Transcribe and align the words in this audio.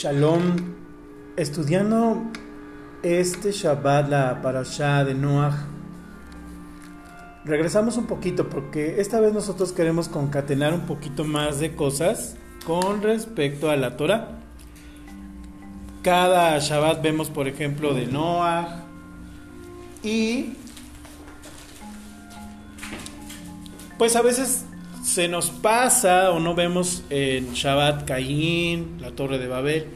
Shalom, 0.00 0.54
estudiando 1.36 2.22
este 3.02 3.50
Shabbat, 3.50 4.08
la 4.08 4.40
parashá 4.40 5.04
de 5.04 5.12
Noah, 5.12 5.66
regresamos 7.44 7.96
un 7.96 8.06
poquito 8.06 8.48
porque 8.48 9.00
esta 9.00 9.18
vez 9.18 9.32
nosotros 9.32 9.72
queremos 9.72 10.08
concatenar 10.08 10.72
un 10.72 10.82
poquito 10.82 11.24
más 11.24 11.58
de 11.58 11.74
cosas 11.74 12.36
con 12.64 13.02
respecto 13.02 13.70
a 13.70 13.76
la 13.76 13.96
Torah. 13.96 14.38
Cada 16.04 16.56
Shabbat 16.60 17.02
vemos, 17.02 17.28
por 17.28 17.48
ejemplo, 17.48 17.92
de 17.92 18.06
Noah 18.06 18.84
y 20.04 20.52
pues 23.98 24.14
a 24.14 24.22
veces 24.22 24.64
se 25.08 25.26
nos 25.26 25.48
pasa 25.48 26.30
o 26.32 26.38
no 26.38 26.54
vemos 26.54 27.02
en 27.08 27.54
Shabbat 27.54 28.04
Caín, 28.04 28.98
la 29.00 29.10
Torre 29.12 29.38
de 29.38 29.48
Babel. 29.48 29.86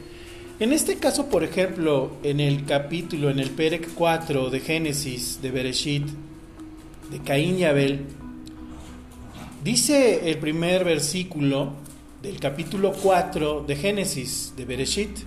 En 0.59 0.73
este 0.73 0.97
caso, 0.97 1.29
por 1.29 1.43
ejemplo, 1.43 2.13
en 2.23 2.39
el 2.39 2.65
capítulo, 2.65 3.29
en 3.29 3.39
el 3.39 3.51
Perec 3.51 3.93
4 3.93 4.49
de 4.49 4.59
Génesis, 4.59 5.39
de 5.39 5.51
Bereshit, 5.51 6.07
de 7.11 7.19
Caín 7.19 7.59
y 7.59 7.65
Abel, 7.65 8.07
dice 9.63 10.31
el 10.31 10.39
primer 10.39 10.83
versículo 10.83 11.73
del 12.23 12.39
capítulo 12.39 12.91
4 12.91 13.65
de 13.67 13.75
Génesis, 13.75 14.53
de 14.57 14.65
Bereshit, 14.65 15.19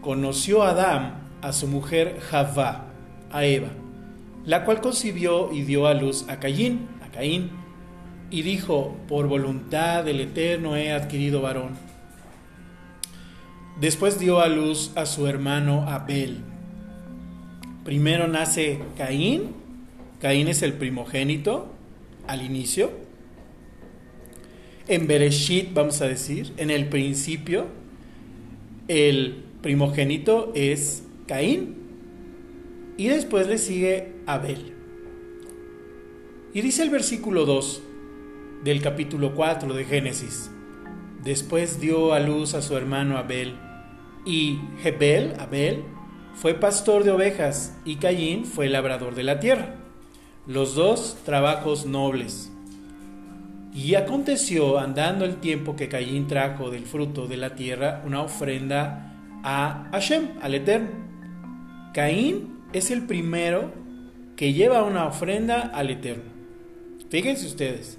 conoció 0.00 0.62
Adán 0.62 1.28
a 1.42 1.52
su 1.52 1.66
mujer 1.66 2.20
Javá, 2.30 2.86
a 3.32 3.44
Eva, 3.44 3.70
la 4.46 4.64
cual 4.64 4.80
concibió 4.80 5.52
y 5.52 5.62
dio 5.62 5.88
a 5.88 5.94
luz 5.94 6.26
a 6.28 6.38
Caín, 6.38 6.86
a 7.02 7.10
Caín 7.10 7.57
y 8.30 8.42
dijo, 8.42 8.96
por 9.08 9.26
voluntad 9.26 10.04
del 10.04 10.20
Eterno 10.20 10.76
he 10.76 10.92
adquirido 10.92 11.40
varón. 11.40 11.76
Después 13.80 14.18
dio 14.18 14.40
a 14.40 14.48
luz 14.48 14.92
a 14.96 15.06
su 15.06 15.26
hermano 15.26 15.88
Abel. 15.88 16.38
Primero 17.84 18.26
nace 18.26 18.80
Caín, 18.96 19.54
Caín 20.20 20.48
es 20.48 20.62
el 20.62 20.74
primogénito 20.74 21.72
al 22.26 22.42
inicio. 22.42 22.90
En 24.88 25.06
Bereshit, 25.06 25.72
vamos 25.72 26.00
a 26.02 26.08
decir, 26.08 26.52
en 26.56 26.70
el 26.70 26.88
principio, 26.88 27.66
el 28.88 29.44
primogénito 29.62 30.52
es 30.54 31.04
Caín 31.26 31.76
y 32.96 33.08
después 33.08 33.46
le 33.46 33.58
sigue 33.58 34.12
Abel. 34.26 34.72
Y 36.52 36.62
dice 36.62 36.82
el 36.82 36.90
versículo 36.90 37.44
2, 37.44 37.82
del 38.64 38.82
capítulo 38.82 39.34
4 39.34 39.72
de 39.72 39.84
Génesis. 39.84 40.50
Después 41.22 41.80
dio 41.80 42.12
a 42.12 42.20
luz 42.20 42.54
a 42.54 42.62
su 42.62 42.76
hermano 42.76 43.18
Abel, 43.18 43.56
y 44.24 44.58
Jebel, 44.82 45.34
Abel, 45.38 45.84
fue 46.34 46.54
pastor 46.54 47.04
de 47.04 47.10
ovejas, 47.10 47.76
y 47.84 47.96
Caín 47.96 48.44
fue 48.44 48.68
labrador 48.68 49.14
de 49.14 49.22
la 49.22 49.40
tierra. 49.40 49.74
Los 50.46 50.74
dos 50.74 51.18
trabajos 51.24 51.86
nobles. 51.86 52.52
Y 53.74 53.94
aconteció, 53.94 54.78
andando 54.78 55.24
el 55.24 55.36
tiempo, 55.36 55.76
que 55.76 55.88
Caín 55.88 56.26
trajo 56.26 56.70
del 56.70 56.86
fruto 56.86 57.26
de 57.26 57.36
la 57.36 57.54
tierra 57.54 58.02
una 58.06 58.22
ofrenda 58.22 59.14
a 59.42 59.88
Hashem, 59.92 60.30
al 60.42 60.54
Eterno. 60.54 60.90
Caín 61.94 62.58
es 62.72 62.90
el 62.90 63.06
primero 63.06 63.72
que 64.36 64.52
lleva 64.52 64.84
una 64.84 65.06
ofrenda 65.06 65.60
al 65.62 65.90
Eterno. 65.90 66.30
Fíjense 67.10 67.46
ustedes, 67.46 67.98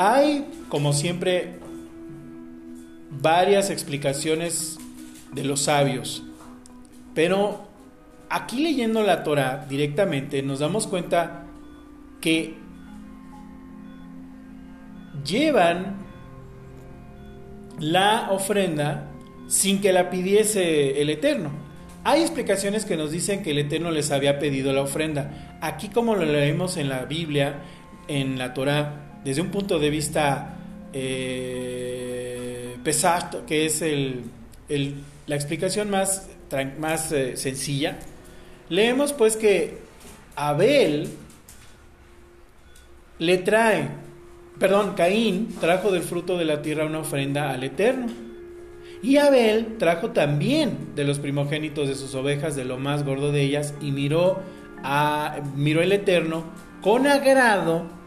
hay, 0.00 0.46
como 0.70 0.94
siempre, 0.94 1.56
varias 3.10 3.68
explicaciones 3.68 4.78
de 5.34 5.44
los 5.44 5.60
sabios, 5.60 6.22
pero 7.14 7.68
aquí 8.30 8.60
leyendo 8.60 9.02
la 9.02 9.24
Torah 9.24 9.66
directamente 9.68 10.42
nos 10.42 10.60
damos 10.60 10.86
cuenta 10.86 11.44
que 12.22 12.54
llevan 15.22 15.98
la 17.78 18.28
ofrenda 18.30 19.10
sin 19.48 19.82
que 19.82 19.92
la 19.92 20.08
pidiese 20.08 21.02
el 21.02 21.10
Eterno. 21.10 21.50
Hay 22.04 22.22
explicaciones 22.22 22.86
que 22.86 22.96
nos 22.96 23.10
dicen 23.10 23.42
que 23.42 23.50
el 23.50 23.58
Eterno 23.58 23.90
les 23.90 24.10
había 24.12 24.38
pedido 24.38 24.72
la 24.72 24.80
ofrenda. 24.80 25.58
Aquí 25.60 25.90
como 25.90 26.14
lo 26.14 26.24
leemos 26.24 26.78
en 26.78 26.88
la 26.88 27.04
Biblia, 27.04 27.60
en 28.08 28.38
la 28.38 28.54
Torah, 28.54 29.09
desde 29.24 29.42
un 29.42 29.50
punto 29.50 29.78
de 29.78 29.90
vista 29.90 30.56
eh, 30.92 32.76
pesado, 32.82 33.44
que 33.46 33.66
es 33.66 33.82
la 35.26 35.34
explicación 35.36 35.90
más, 35.90 36.28
más 36.78 37.12
eh, 37.12 37.36
sencilla, 37.36 37.98
leemos 38.68 39.12
pues 39.12 39.36
que 39.36 39.78
Abel 40.36 41.08
le 43.18 43.38
trae, 43.38 43.88
perdón, 44.58 44.94
Caín 44.96 45.54
trajo 45.60 45.92
del 45.92 46.02
fruto 46.02 46.38
de 46.38 46.46
la 46.46 46.62
tierra 46.62 46.86
una 46.86 47.00
ofrenda 47.00 47.50
al 47.50 47.64
Eterno. 47.64 48.06
Y 49.02 49.16
Abel 49.16 49.78
trajo 49.78 50.10
también 50.10 50.94
de 50.94 51.04
los 51.04 51.18
primogénitos 51.18 51.88
de 51.88 51.94
sus 51.94 52.14
ovejas, 52.14 52.54
de 52.54 52.66
lo 52.66 52.76
más 52.76 53.04
gordo 53.04 53.32
de 53.32 53.42
ellas, 53.42 53.74
y 53.80 53.92
miró, 53.92 54.40
a, 54.82 55.40
miró 55.56 55.80
el 55.82 55.92
Eterno 55.92 56.44
con 56.82 57.06
agrado 57.06 57.99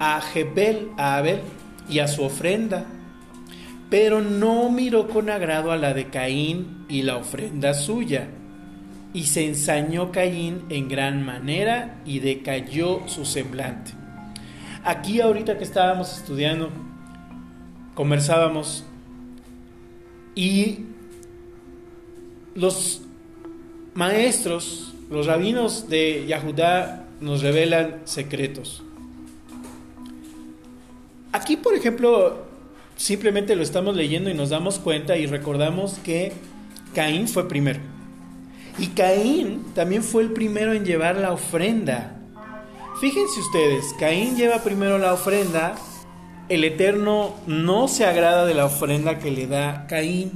a 0.00 0.20
Jebel, 0.22 0.88
a 0.96 1.18
Abel 1.18 1.40
y 1.88 2.00
a 2.00 2.08
su 2.08 2.24
ofrenda, 2.24 2.86
pero 3.90 4.20
no 4.20 4.70
miró 4.70 5.08
con 5.08 5.30
agrado 5.30 5.70
a 5.70 5.76
la 5.76 5.92
de 5.94 6.06
Caín 6.06 6.86
y 6.88 7.02
la 7.02 7.16
ofrenda 7.16 7.74
suya. 7.74 8.28
Y 9.12 9.24
se 9.24 9.44
ensañó 9.44 10.10
Caín 10.10 10.62
en 10.70 10.88
gran 10.88 11.24
manera 11.24 12.00
y 12.04 12.20
decayó 12.20 13.02
su 13.06 13.24
semblante. 13.24 13.92
Aquí 14.84 15.20
ahorita 15.20 15.58
que 15.58 15.64
estábamos 15.64 16.16
estudiando, 16.16 16.70
conversábamos 17.94 18.84
y 20.34 20.86
los 22.54 23.02
maestros, 23.94 24.94
los 25.10 25.26
rabinos 25.26 25.90
de 25.90 26.24
Yahudá 26.26 27.08
nos 27.20 27.42
revelan 27.42 27.96
secretos. 28.04 28.82
Aquí, 31.32 31.56
por 31.56 31.74
ejemplo, 31.74 32.44
simplemente 32.96 33.54
lo 33.54 33.62
estamos 33.62 33.94
leyendo 33.94 34.30
y 34.30 34.34
nos 34.34 34.50
damos 34.50 34.78
cuenta 34.78 35.16
y 35.16 35.26
recordamos 35.26 35.98
que 36.04 36.32
Caín 36.94 37.28
fue 37.28 37.48
primero. 37.48 37.80
Y 38.78 38.88
Caín 38.88 39.64
también 39.74 40.02
fue 40.02 40.22
el 40.22 40.32
primero 40.32 40.72
en 40.72 40.84
llevar 40.84 41.16
la 41.16 41.32
ofrenda. 41.32 42.16
Fíjense 43.00 43.40
ustedes, 43.40 43.94
Caín 43.98 44.36
lleva 44.36 44.62
primero 44.62 44.98
la 44.98 45.14
ofrenda, 45.14 45.76
el 46.48 46.64
Eterno 46.64 47.36
no 47.46 47.88
se 47.88 48.04
agrada 48.04 48.44
de 48.44 48.54
la 48.54 48.66
ofrenda 48.66 49.18
que 49.18 49.30
le 49.30 49.46
da 49.46 49.86
Caín. 49.86 50.32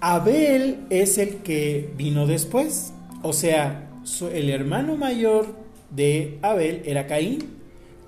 Abel 0.00 0.80
es 0.90 1.18
el 1.18 1.36
que 1.38 1.90
vino 1.96 2.26
después, 2.26 2.92
o 3.22 3.32
sea, 3.32 3.88
el 4.32 4.50
hermano 4.50 4.96
mayor 4.96 5.54
de 5.90 6.38
Abel 6.42 6.82
era 6.84 7.06
Caín. 7.06 7.55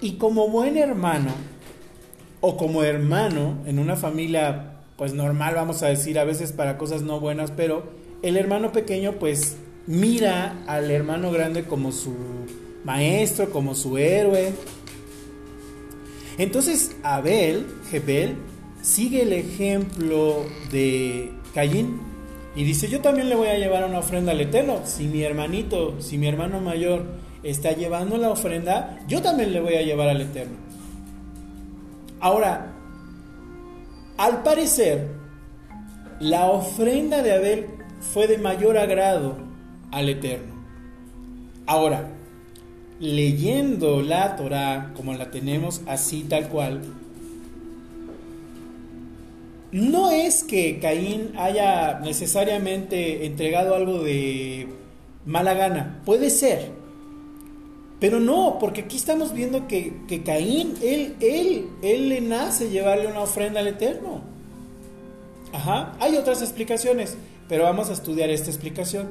Y 0.01 0.13
como 0.13 0.49
buen 0.49 0.77
hermano, 0.77 1.33
o 2.41 2.57
como 2.57 2.83
hermano 2.83 3.59
en 3.67 3.79
una 3.79 3.97
familia 3.97 4.75
pues 4.97 5.13
normal, 5.15 5.55
vamos 5.55 5.83
a 5.83 5.89
decir, 5.89 6.19
a 6.19 6.25
veces 6.25 6.53
para 6.53 6.77
cosas 6.77 7.03
no 7.03 7.21
buenas, 7.21 7.53
pero 7.53 7.85
el 8.23 8.37
hermano 8.37 8.73
pequeño 8.73 9.13
pues 9.13 9.57
mira 9.87 10.57
al 10.67 10.91
hermano 10.91 11.31
grande 11.31 11.65
como 11.65 11.93
su 11.93 12.15
maestro, 12.85 13.51
como 13.51 13.75
su 13.75 13.97
héroe. 13.97 14.53
Entonces 16.37 16.97
Abel, 17.03 17.67
Jebel, 17.91 18.37
sigue 18.83 19.23
el 19.23 19.33
ejemplo 19.33 20.45
de 20.73 21.33
Caín 21.55 22.01
y 22.57 22.65
dice, 22.65 22.89
yo 22.89 23.01
también 23.01 23.29
le 23.29 23.37
voy 23.37 23.49
a 23.49 23.59
llevar 23.59 23.85
una 23.85 24.01
ofrenda 24.01 24.33
al 24.33 24.41
Eterno. 24.41 24.81
Si 24.85 25.07
mi 25.07 25.23
hermanito, 25.23 26.01
si 26.01 26.19
mi 26.19 26.27
hermano 26.27 26.61
mayor 26.61 27.05
está 27.43 27.73
llevando 27.73 28.17
la 28.17 28.31
ofrenda, 28.31 28.99
yo 29.09 29.23
también 29.23 29.53
le 29.53 29.61
voy 29.61 29.75
a 29.75 29.83
llevar 29.83 30.09
al 30.09 30.21
Eterno. 30.21 30.57
Ahora, 32.21 32.73
al 34.17 34.43
parecer, 34.43 35.09
la 36.21 36.47
ofrenda 36.47 37.23
de 37.23 37.33
Abel 37.33 37.67
fue 38.01 38.27
de 38.27 38.39
mayor 38.39 38.77
agrado 38.77 39.37
al 39.93 40.09
Eterno. 40.09 40.55
Ahora, 41.67 42.09
leyendo 42.99 44.03
la 44.03 44.35
Torah 44.37 44.93
como 44.97 45.15
la 45.15 45.31
tenemos 45.31 45.83
así 45.87 46.25
tal 46.25 46.49
cual, 46.49 46.81
no 49.71 50.11
es 50.11 50.45
que 50.45 50.79
Caín 50.81 51.33
haya 51.37 52.01
necesariamente 52.01 53.27
entregado 53.27 53.75
algo 53.75 54.03
de 54.03 54.69
mala 55.27 55.55
gana, 55.55 56.01
puede 56.05 56.31
ser, 56.31 56.78
pero 58.01 58.21
no, 58.21 58.59
porque 58.61 58.83
aquí 58.83 58.97
estamos 58.97 59.33
viendo 59.33 59.67
que, 59.67 60.23
Caín, 60.25 60.75
él, 60.83 61.17
él, 61.21 61.69
él 61.83 62.09
le 62.09 62.21
nace 62.21 62.71
llevarle 62.71 63.09
una 63.09 63.21
ofrenda 63.21 63.61
al 63.61 63.69
Eterno. 63.69 64.23
Ajá, 65.53 65.97
hay 65.99 66.17
otras 66.17 66.41
explicaciones, 66.43 67.17
pero 67.49 67.65
vamos 67.65 67.91
a 67.91 67.95
estudiar 67.95 68.31
esta 68.31 68.51
explicación. 68.51 69.09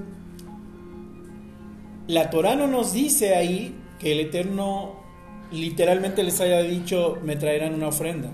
La 2.08 2.30
Torah 2.30 2.56
no 2.56 2.68
nos 2.68 2.94
dice 2.94 3.36
ahí 3.36 3.76
que 4.00 4.14
el 4.14 4.22
Eterno 4.22 4.96
literalmente 5.52 6.24
les 6.24 6.40
haya 6.40 6.62
dicho, 6.62 7.18
me 7.24 7.36
traerán 7.36 7.74
una 7.74 7.90
ofrenda. 7.90 8.30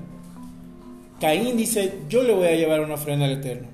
Caín 1.19 1.57
dice, 1.57 2.01
yo 2.09 2.21
le 2.21 2.33
voy 2.33 2.47
a 2.47 2.55
llevar 2.55 2.81
una 2.81 2.95
ofrenda 2.95 3.25
al 3.25 3.31
Eterno. 3.31 3.72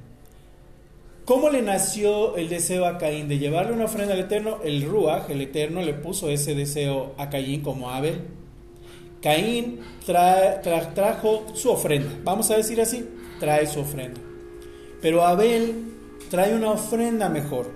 ¿Cómo 1.29 1.51
le 1.51 1.61
nació 1.61 2.37
el 2.37 2.49
deseo 2.49 2.87
a 2.87 2.97
Caín 2.97 3.27
de 3.27 3.37
llevarle 3.37 3.73
una 3.73 3.85
ofrenda 3.85 4.15
al 4.15 4.19
Eterno? 4.21 4.57
El 4.63 4.81
Ruach, 4.81 5.29
el 5.29 5.41
Eterno, 5.41 5.83
le 5.83 5.93
puso 5.93 6.27
ese 6.31 6.55
deseo 6.55 7.13
a 7.19 7.29
Caín 7.29 7.61
como 7.61 7.91
Abel. 7.91 8.21
Caín 9.21 9.79
trajo 10.03 11.45
su 11.53 11.69
ofrenda, 11.69 12.09
vamos 12.23 12.49
a 12.49 12.57
decir 12.57 12.81
así, 12.81 13.07
trae 13.39 13.67
su 13.67 13.81
ofrenda. 13.81 14.19
Pero 15.03 15.23
Abel 15.23 15.75
trae 16.31 16.55
una 16.55 16.71
ofrenda 16.71 17.29
mejor. 17.29 17.69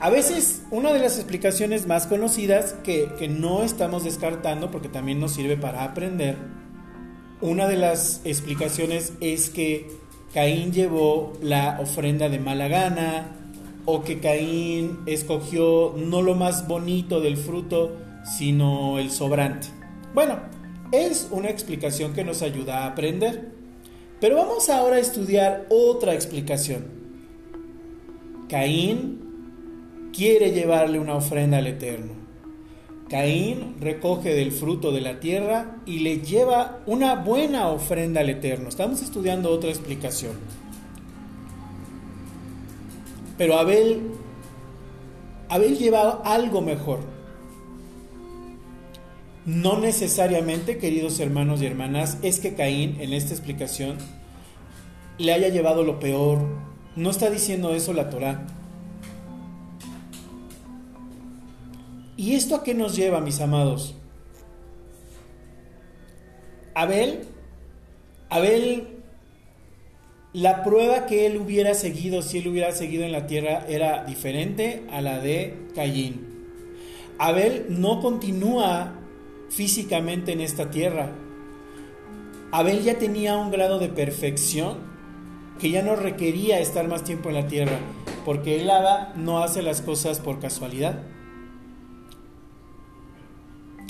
A 0.00 0.10
veces 0.10 0.64
una 0.72 0.92
de 0.92 0.98
las 0.98 1.18
explicaciones 1.18 1.86
más 1.86 2.08
conocidas 2.08 2.72
que, 2.82 3.12
que 3.16 3.28
no 3.28 3.62
estamos 3.62 4.02
descartando 4.02 4.72
porque 4.72 4.88
también 4.88 5.20
nos 5.20 5.34
sirve 5.34 5.56
para 5.56 5.84
aprender, 5.84 6.34
una 7.40 7.68
de 7.68 7.76
las 7.76 8.22
explicaciones 8.24 9.12
es 9.20 9.50
que 9.50 9.99
Caín 10.32 10.72
llevó 10.72 11.32
la 11.42 11.78
ofrenda 11.80 12.28
de 12.28 12.38
mala 12.38 12.68
gana 12.68 13.36
o 13.84 14.02
que 14.02 14.20
Caín 14.20 15.00
escogió 15.06 15.94
no 15.96 16.22
lo 16.22 16.34
más 16.34 16.68
bonito 16.68 17.20
del 17.20 17.36
fruto, 17.36 17.96
sino 18.24 18.98
el 18.98 19.10
sobrante. 19.10 19.68
Bueno, 20.14 20.38
es 20.92 21.28
una 21.30 21.50
explicación 21.50 22.12
que 22.12 22.24
nos 22.24 22.42
ayuda 22.42 22.84
a 22.84 22.86
aprender. 22.86 23.50
Pero 24.20 24.36
vamos 24.36 24.68
ahora 24.68 24.96
a 24.96 25.00
estudiar 25.00 25.66
otra 25.70 26.14
explicación. 26.14 26.84
Caín 28.48 30.10
quiere 30.14 30.50
llevarle 30.50 30.98
una 30.98 31.14
ofrenda 31.14 31.58
al 31.58 31.66
Eterno. 31.68 32.19
Caín 33.10 33.74
recoge 33.80 34.34
del 34.34 34.52
fruto 34.52 34.92
de 34.92 35.00
la 35.00 35.18
tierra 35.18 35.78
y 35.84 35.98
le 35.98 36.20
lleva 36.20 36.78
una 36.86 37.16
buena 37.16 37.66
ofrenda 37.66 38.20
al 38.20 38.30
Eterno. 38.30 38.68
Estamos 38.68 39.02
estudiando 39.02 39.50
otra 39.50 39.68
explicación. 39.68 40.34
Pero 43.36 43.58
Abel, 43.58 44.12
Abel 45.48 45.76
lleva 45.76 46.22
algo 46.24 46.60
mejor. 46.60 47.00
No 49.44 49.80
necesariamente, 49.80 50.78
queridos 50.78 51.18
hermanos 51.18 51.60
y 51.62 51.66
hermanas, 51.66 52.18
es 52.22 52.38
que 52.38 52.54
Caín 52.54 53.00
en 53.00 53.12
esta 53.12 53.34
explicación 53.34 53.98
le 55.18 55.32
haya 55.32 55.48
llevado 55.48 55.82
lo 55.82 55.98
peor. 55.98 56.46
No 56.94 57.10
está 57.10 57.28
diciendo 57.28 57.74
eso 57.74 57.92
la 57.92 58.08
Torah. 58.08 58.46
¿Y 62.20 62.34
esto 62.34 62.54
a 62.54 62.62
qué 62.62 62.74
nos 62.74 62.96
lleva, 62.96 63.22
mis 63.22 63.40
amados? 63.40 63.94
Abel, 66.74 67.20
Abel, 68.28 68.88
la 70.34 70.62
prueba 70.62 71.06
que 71.06 71.24
él 71.24 71.38
hubiera 71.38 71.72
seguido, 71.72 72.20
si 72.20 72.36
él 72.36 72.48
hubiera 72.48 72.72
seguido 72.72 73.04
en 73.04 73.12
la 73.12 73.26
tierra, 73.26 73.64
era 73.66 74.04
diferente 74.04 74.82
a 74.90 75.00
la 75.00 75.18
de 75.18 75.68
Caín. 75.74 76.44
Abel 77.16 77.64
no 77.70 78.02
continúa 78.02 78.98
físicamente 79.48 80.32
en 80.32 80.42
esta 80.42 80.70
tierra. 80.70 81.12
Abel 82.52 82.82
ya 82.82 82.98
tenía 82.98 83.38
un 83.38 83.50
grado 83.50 83.78
de 83.78 83.88
perfección 83.88 84.76
que 85.58 85.70
ya 85.70 85.80
no 85.80 85.96
requería 85.96 86.60
estar 86.60 86.86
más 86.86 87.02
tiempo 87.02 87.30
en 87.30 87.36
la 87.36 87.46
tierra, 87.46 87.78
porque 88.26 88.60
el 88.60 88.68
hada 88.68 89.14
no 89.16 89.42
hace 89.42 89.62
las 89.62 89.80
cosas 89.80 90.18
por 90.18 90.38
casualidad. 90.38 91.00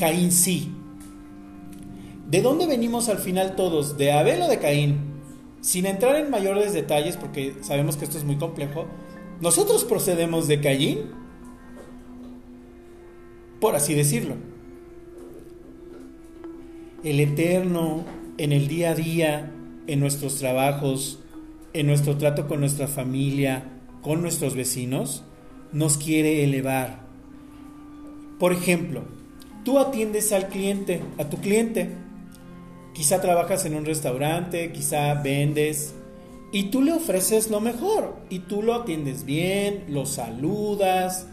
Caín 0.00 0.32
sí. 0.32 0.73
¿De 2.26 2.41
dónde 2.41 2.67
venimos 2.67 3.11
al 3.11 3.19
final 3.19 3.55
todos? 3.55 3.99
¿De 3.99 4.12
Abel 4.12 4.41
o 4.41 4.49
de 4.49 4.58
Caín? 4.58 4.97
Sin 5.61 5.85
entrar 5.85 6.17
en 6.17 6.31
mayores 6.31 6.73
detalles, 6.73 7.19
porque 7.19 7.55
sabemos 7.61 7.99
que 7.99 8.06
esto 8.06 8.17
es 8.17 8.25
muy 8.25 8.37
complejo, 8.37 8.87
nosotros 9.43 9.85
procedemos 9.85 10.49
de 10.49 10.62
Caín, 10.62 11.00
por 13.61 13.76
así 13.76 13.93
decirlo. 13.93 14.37
El 17.05 17.20
Eterno 17.20 18.06
en 18.38 18.53
el 18.53 18.69
día 18.69 18.93
a 18.93 18.94
día, 18.94 19.53
en 19.87 20.00
nuestros 20.00 20.37
trabajos, 20.37 21.19
en 21.75 21.87
nuestro 21.87 22.17
trato 22.17 22.49
con 22.49 22.61
nuestra 22.61 22.87
familia, 22.87 23.64
con 24.00 24.23
nuestros 24.23 24.55
vecinos, 24.55 25.25
nos 25.73 25.99
quiere 25.99 26.43
elevar. 26.43 27.05
Por 28.38 28.55
ejemplo, 28.55 29.19
Tú 29.65 29.79
atiendes 29.79 30.33
al 30.33 30.49
cliente, 30.49 31.03
a 31.19 31.29
tu 31.29 31.39
cliente. 31.39 31.91
Quizá 32.95 33.21
trabajas 33.21 33.65
en 33.67 33.75
un 33.75 33.85
restaurante, 33.85 34.73
quizá 34.73 35.15
vendes 35.15 35.95
y 36.53 36.65
tú 36.65 36.83
le 36.83 36.93
ofreces 36.93 37.49
lo 37.49 37.61
mejor 37.61 38.17
y 38.29 38.41
tú 38.41 38.62
lo 38.62 38.75
atiendes 38.75 39.25
bien, 39.25 39.85
lo 39.89 40.05
saludas, 40.05 41.27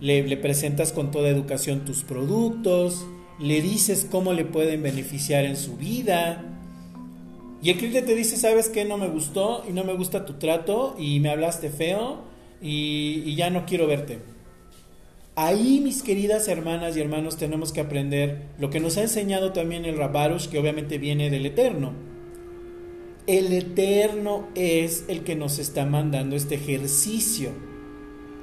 le, 0.00 0.36
presentas 0.38 0.92
con 0.92 1.10
toda 1.10 1.28
educación 1.28 1.84
tus 1.84 2.04
productos, 2.04 3.04
le 3.38 3.60
dices 3.60 4.06
cómo 4.10 4.32
le 4.32 4.46
pueden 4.46 4.82
beneficiar 4.82 5.44
en 5.44 5.56
su 5.56 5.76
vida. 5.76 6.42
Y 7.62 7.70
el 7.70 7.76
cliente 7.76 8.02
te 8.02 8.14
dice, 8.14 8.36
¿sabes 8.36 8.70
qué? 8.70 8.84
No 8.84 8.96
me 8.96 9.08
gustó 9.08 9.62
y 9.68 9.72
no 9.72 9.84
me 9.84 9.92
gusta 9.92 10.24
tu 10.24 10.34
trato 10.34 10.96
y 10.98 11.20
me 11.20 11.28
hablaste 11.28 11.68
feo 11.68 12.22
y 12.62 13.34
ya 13.34 13.50
no 13.50 13.66
quiero 13.66 13.86
verte. 13.86 14.31
Ahí, 15.34 15.80
mis 15.80 16.02
queridas 16.02 16.46
hermanas 16.48 16.94
y 16.94 17.00
hermanos, 17.00 17.38
tenemos 17.38 17.72
que 17.72 17.80
aprender 17.80 18.48
lo 18.58 18.68
que 18.68 18.80
nos 18.80 18.98
ha 18.98 19.02
enseñado 19.02 19.52
también 19.52 19.86
el 19.86 19.96
Rabarush, 19.96 20.48
que 20.48 20.58
obviamente 20.58 20.98
viene 20.98 21.30
del 21.30 21.46
Eterno. 21.46 21.94
El 23.26 23.50
Eterno 23.54 24.48
es 24.54 25.04
el 25.08 25.24
que 25.24 25.34
nos 25.34 25.58
está 25.58 25.86
mandando 25.86 26.36
este 26.36 26.56
ejercicio. 26.56 27.50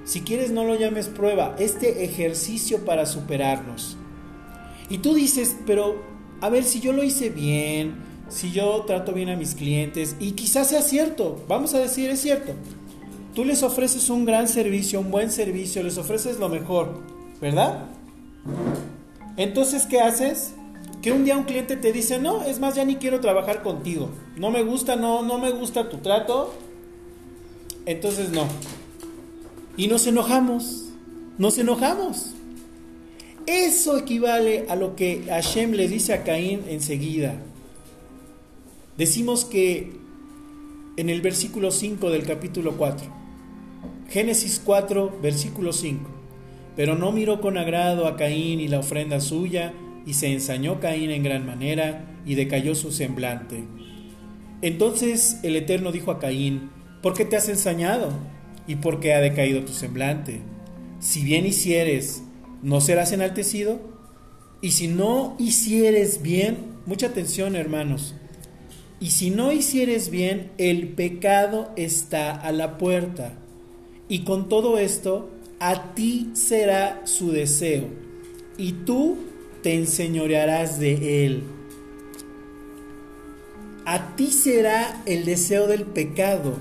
Si 0.03 0.21
quieres, 0.21 0.49
no 0.49 0.63
lo 0.63 0.79
llames 0.79 1.09
prueba, 1.09 1.55
este 1.59 2.03
ejercicio 2.05 2.83
para 2.85 3.05
superarnos. 3.05 3.95
Y 4.89 4.97
tú 4.97 5.13
dices, 5.13 5.57
pero 5.67 6.01
a 6.41 6.49
ver 6.49 6.63
si 6.63 6.79
yo 6.79 6.91
lo 6.91 7.03
hice 7.03 7.29
bien, 7.29 7.97
si 8.29 8.51
yo 8.51 8.83
trato 8.87 9.13
bien 9.13 9.29
a 9.29 9.35
mis 9.35 9.53
clientes, 9.53 10.15
y 10.19 10.31
quizás 10.31 10.69
sea 10.69 10.81
cierto, 10.81 11.45
vamos 11.47 11.75
a 11.75 11.79
decir, 11.79 12.09
es 12.09 12.21
cierto. 12.21 12.53
Tú 13.39 13.45
les 13.45 13.63
ofreces 13.63 14.09
un 14.09 14.25
gran 14.25 14.49
servicio, 14.49 14.99
un 14.99 15.11
buen 15.11 15.31
servicio, 15.31 15.81
les 15.81 15.97
ofreces 15.97 16.39
lo 16.39 16.49
mejor, 16.49 16.99
¿verdad? 17.39 17.85
Entonces, 19.37 19.85
¿qué 19.85 20.01
haces? 20.01 20.55
Que 21.01 21.13
un 21.13 21.23
día 21.23 21.37
un 21.37 21.45
cliente 21.45 21.77
te 21.77 21.93
dice, 21.93 22.19
no, 22.19 22.43
es 22.43 22.59
más, 22.59 22.75
ya 22.75 22.83
ni 22.83 22.97
quiero 22.97 23.21
trabajar 23.21 23.63
contigo. 23.63 24.09
No 24.35 24.51
me 24.51 24.61
gusta, 24.63 24.97
no, 24.97 25.21
no 25.21 25.37
me 25.37 25.51
gusta 25.51 25.87
tu 25.87 25.99
trato. 25.99 26.53
Entonces, 27.85 28.29
no. 28.31 28.45
Y 29.77 29.87
nos 29.87 30.05
enojamos, 30.05 30.89
nos 31.37 31.57
enojamos. 31.57 32.33
Eso 33.45 33.97
equivale 33.97 34.65
a 34.67 34.75
lo 34.75 34.97
que 34.97 35.23
Hashem 35.29 35.71
le 35.71 35.87
dice 35.87 36.13
a 36.13 36.25
Caín 36.25 36.65
enseguida. 36.67 37.35
Decimos 38.97 39.45
que 39.45 39.93
en 40.97 41.09
el 41.09 41.21
versículo 41.21 41.71
5 41.71 42.09
del 42.09 42.25
capítulo 42.25 42.75
4, 42.75 43.18
Génesis 44.09 44.59
4, 44.65 45.19
versículo 45.21 45.71
5. 45.71 46.09
Pero 46.75 46.95
no 46.95 47.11
miró 47.11 47.41
con 47.41 47.57
agrado 47.57 48.07
a 48.07 48.17
Caín 48.17 48.59
y 48.59 48.67
la 48.67 48.79
ofrenda 48.79 49.19
suya, 49.19 49.73
y 50.05 50.13
se 50.13 50.33
ensañó 50.33 50.79
Caín 50.79 51.11
en 51.11 51.23
gran 51.23 51.45
manera, 51.45 52.05
y 52.25 52.33
decayó 52.33 52.73
su 52.73 52.91
semblante. 52.91 53.65
Entonces 54.63 55.39
el 55.43 55.55
Eterno 55.55 55.91
dijo 55.91 56.09
a 56.09 56.19
Caín, 56.19 56.71
¿por 57.03 57.13
qué 57.13 57.23
te 57.23 57.37
has 57.37 57.49
ensañado? 57.49 58.11
¿Y 58.67 58.77
por 58.77 58.99
qué 58.99 59.13
ha 59.13 59.19
decaído 59.19 59.61
tu 59.61 59.73
semblante? 59.73 60.41
Si 60.99 61.23
bien 61.23 61.45
hicieres, 61.45 62.23
¿no 62.63 62.81
serás 62.81 63.11
enaltecido? 63.11 63.79
Y 64.61 64.71
si 64.71 64.87
no 64.87 65.35
hicieres 65.37 66.23
bien, 66.23 66.57
mucha 66.87 67.07
atención 67.07 67.55
hermanos, 67.55 68.15
y 68.99 69.11
si 69.11 69.29
no 69.29 69.51
hicieres 69.51 70.09
bien, 70.09 70.51
el 70.57 70.89
pecado 70.89 71.71
está 71.77 72.31
a 72.31 72.51
la 72.51 72.77
puerta 72.77 73.37
y 74.09 74.23
con 74.23 74.49
todo 74.49 74.79
esto, 74.79 75.29
a 75.59 75.93
ti 75.93 76.31
será 76.33 77.01
su 77.05 77.31
deseo, 77.31 77.85
y 78.57 78.73
tú 78.73 79.17
te 79.61 79.75
enseñorearás 79.75 80.79
de 80.79 81.25
él. 81.25 81.43
A 83.85 84.15
ti 84.15 84.31
será 84.31 85.01
el 85.05 85.25
deseo 85.25 85.67
del 85.67 85.83
pecado, 85.85 86.55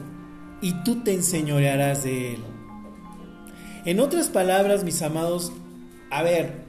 y 0.61 0.75
tú 0.85 1.03
te 1.03 1.15
enseñorearás 1.15 2.05
de 2.05 2.35
él. 2.35 2.41
En 3.87 4.01
otras 4.01 4.29
palabras, 4.29 4.85
mis 4.85 5.01
amados, 5.01 5.53
a 6.11 6.23
ver, 6.23 6.67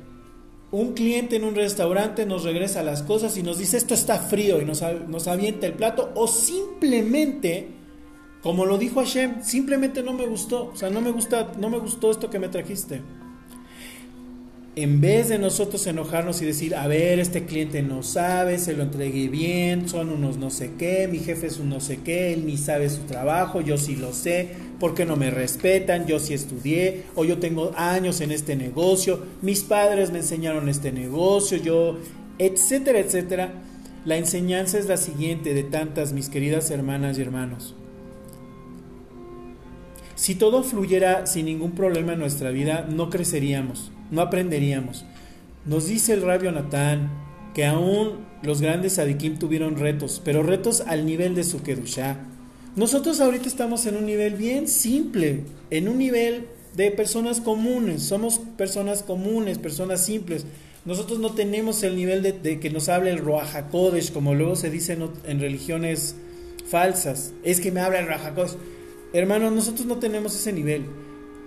un 0.71 0.93
cliente 0.93 1.35
en 1.35 1.43
un 1.43 1.55
restaurante 1.55 2.25
nos 2.25 2.43
regresa 2.43 2.83
las 2.83 3.03
cosas 3.03 3.35
y 3.37 3.43
nos 3.43 3.57
dice 3.57 3.75
esto 3.75 3.95
está 3.95 4.19
frío 4.19 4.61
y 4.61 4.65
nos, 4.65 4.83
nos 5.07 5.27
avienta 5.27 5.65
el 5.65 5.73
plato 5.73 6.11
o 6.15 6.27
simplemente 6.27 7.78
como 8.41 8.65
lo 8.65 8.77
dijo 8.77 9.01
Hashem, 9.01 9.43
simplemente 9.43 10.01
no 10.01 10.13
me 10.13 10.25
gustó, 10.25 10.71
o 10.73 10.75
sea, 10.75 10.89
no 10.89 11.01
me 11.01 11.11
gusta, 11.11 11.51
no 11.59 11.69
me 11.69 11.77
gustó 11.77 12.09
esto 12.09 12.29
que 12.29 12.39
me 12.39 12.47
trajiste. 12.47 13.01
En 14.75 15.01
vez 15.01 15.27
de 15.27 15.39
nosotros 15.39 15.85
enojarnos 15.87 16.41
y 16.41 16.45
decir, 16.45 16.73
a 16.73 16.87
ver, 16.87 17.19
este 17.19 17.45
cliente 17.45 17.81
no 17.81 18.01
sabe, 18.01 18.59
se 18.59 18.71
lo 18.73 18.83
entregué 18.83 19.27
bien, 19.27 19.89
son 19.89 20.09
unos 20.09 20.37
no 20.37 20.49
sé 20.51 20.71
qué, 20.77 21.09
mi 21.11 21.19
jefe 21.19 21.47
es 21.47 21.59
un 21.59 21.69
no 21.69 21.81
sé 21.81 21.97
qué, 21.97 22.31
él 22.31 22.45
ni 22.45 22.55
sabe 22.55 22.89
su 22.89 23.01
trabajo, 23.01 23.59
yo 23.59 23.77
sí 23.77 23.97
lo 23.97 24.13
sé, 24.13 24.51
¿por 24.79 24.93
qué 24.93 25.05
no 25.05 25.17
me 25.17 25.31
respetan? 25.31 26.07
Yo 26.07 26.17
sí 26.19 26.33
estudié, 26.33 27.03
o 27.15 27.25
yo 27.25 27.39
tengo 27.39 27.73
años 27.75 28.21
en 28.21 28.31
este 28.31 28.55
negocio, 28.55 29.21
mis 29.41 29.63
padres 29.63 30.11
me 30.11 30.19
enseñaron 30.19 30.69
este 30.69 30.93
negocio, 30.93 31.57
yo, 31.57 31.97
etcétera, 32.37 32.99
etcétera. 32.99 33.51
La 34.05 34.15
enseñanza 34.15 34.79
es 34.79 34.87
la 34.87 34.95
siguiente 34.95 35.53
de 35.53 35.63
tantas, 35.63 36.13
mis 36.13 36.29
queridas 36.29 36.71
hermanas 36.71 37.17
y 37.17 37.21
hermanos. 37.21 37.75
Si 40.19 40.35
todo 40.35 40.63
fluyera 40.63 41.27
sin 41.27 41.45
ningún 41.45 41.71
problema 41.71 42.11
en 42.11 42.19
nuestra 42.19 42.51
vida, 42.51 42.85
no 42.89 43.09
creceríamos, 43.09 43.89
no 44.11 44.19
aprenderíamos. 44.19 45.05
Nos 45.65 45.87
dice 45.87 46.11
el 46.11 46.23
rabio 46.23 46.51
Natán 46.51 47.09
que 47.53 47.65
aún 47.65 48.17
los 48.43 48.59
grandes 48.59 48.99
adikim 48.99 49.39
tuvieron 49.39 49.77
retos, 49.77 50.21
pero 50.25 50.43
retos 50.43 50.81
al 50.81 51.05
nivel 51.05 51.35
de 51.35 51.45
su 51.45 51.63
kedushá. 51.63 52.17
Nosotros 52.75 53.21
ahorita 53.21 53.47
estamos 53.47 53.85
en 53.85 53.95
un 53.95 54.05
nivel 54.05 54.35
bien 54.35 54.67
simple, 54.67 55.45
en 55.69 55.87
un 55.87 55.97
nivel 55.97 56.47
de 56.75 56.91
personas 56.91 57.39
comunes, 57.39 58.03
somos 58.03 58.41
personas 58.57 59.03
comunes, 59.03 59.57
personas 59.57 60.03
simples. 60.03 60.45
Nosotros 60.83 61.19
no 61.19 61.31
tenemos 61.31 61.81
el 61.83 61.95
nivel 61.95 62.23
de, 62.23 62.59
que 62.59 62.69
nos 62.69 62.89
hable 62.89 63.11
el 63.11 63.19
Ruach 63.19 63.63
como 64.11 64.35
luego 64.35 64.57
se 64.57 64.69
dice 64.69 64.97
en, 65.25 65.39
religiones 65.39 66.17
falsas. 66.67 67.31
Es 67.45 67.61
que 67.61 67.71
me 67.71 67.79
habla 67.79 67.99
el 67.99 68.07
Ruach 68.07 68.57
Hermanos, 69.11 69.51
nosotros 69.51 69.87
no 69.87 69.97
tenemos 69.97 70.35
ese 70.35 70.53
nivel. 70.53 70.85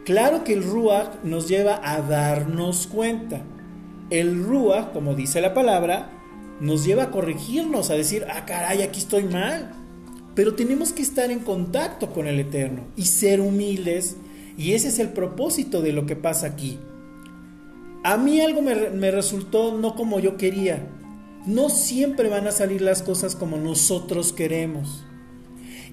Claro 0.05 0.43
que 0.43 0.53
el 0.53 0.65
Ruach 0.65 1.23
nos 1.23 1.49
lleva 1.49 1.81
a 1.85 2.03
darnos 2.03 2.89
cuenta. 2.89 3.43
El 4.11 4.43
Ruach, 4.43 4.93
como 4.93 5.15
dice 5.15 5.41
la 5.41 5.55
palabra, 5.55 6.11
nos 6.61 6.85
lleva 6.85 7.05
a 7.05 7.11
corregirnos, 7.13 7.91
a 7.91 7.95
decir, 7.95 8.27
ah, 8.29 8.45
caray, 8.47 8.83
aquí 8.83 8.99
estoy 8.99 9.25
mal. 9.25 9.73
Pero 10.35 10.55
tenemos 10.55 10.93
que 10.93 11.03
estar 11.03 11.31
en 11.31 11.39
contacto 11.39 12.11
con 12.11 12.27
el 12.27 12.41
Eterno 12.41 12.85
y 12.97 13.03
ser 13.03 13.41
humildes. 13.41 14.17
Y 14.57 14.73
ese 14.73 14.89
es 14.89 14.99
el 14.99 15.11
propósito 15.11 15.83
de 15.83 15.93
lo 15.93 16.05
que 16.05 16.17
pasa 16.17 16.49
aquí. 16.49 16.81
A 18.03 18.17
mí 18.17 18.41
algo 18.41 18.61
me, 18.61 18.91
me 18.91 19.13
resultó 19.13 19.79
no 19.79 19.95
como 19.95 20.19
yo 20.19 20.37
quería. 20.37 20.89
No 21.47 21.69
siempre 21.69 22.29
van 22.29 22.49
a 22.49 22.53
salir 22.53 22.83
las 22.83 23.03
cosas 23.03 23.37
como 23.37 23.57
nosotros 23.57 24.33
queremos. 24.33 25.05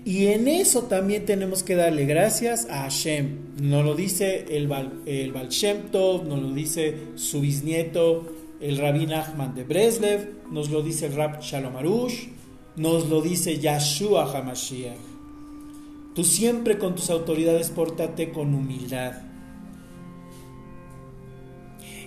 Y 0.05 0.27
en 0.27 0.47
eso 0.47 0.83
también 0.83 1.25
tenemos 1.25 1.63
que 1.63 1.75
darle 1.75 2.05
gracias 2.05 2.67
a 2.69 2.83
Hashem. 2.83 3.37
Nos 3.61 3.85
lo 3.85 3.95
dice 3.95 4.45
el, 4.49 4.67
Bal, 4.67 5.01
el 5.05 5.33
nos 5.33 6.41
lo 6.41 6.53
dice 6.53 6.95
su 7.15 7.41
bisnieto, 7.41 8.33
el 8.61 8.77
Rabbi 8.77 9.05
Nachman 9.05 9.55
de 9.55 9.63
Breslev, 9.63 10.29
nos 10.51 10.69
lo 10.69 10.81
dice 10.81 11.07
el 11.07 11.15
Rab 11.15 11.41
Shalom 11.41 11.75
Arush, 11.75 12.27
nos 12.75 13.09
lo 13.09 13.21
dice 13.21 13.59
Yahshua 13.59 14.31
HaMashiach. 14.33 14.97
Tú 16.15 16.23
siempre 16.23 16.77
con 16.77 16.95
tus 16.95 17.09
autoridades 17.09 17.69
pórtate 17.69 18.31
con 18.31 18.53
humildad. 18.53 19.13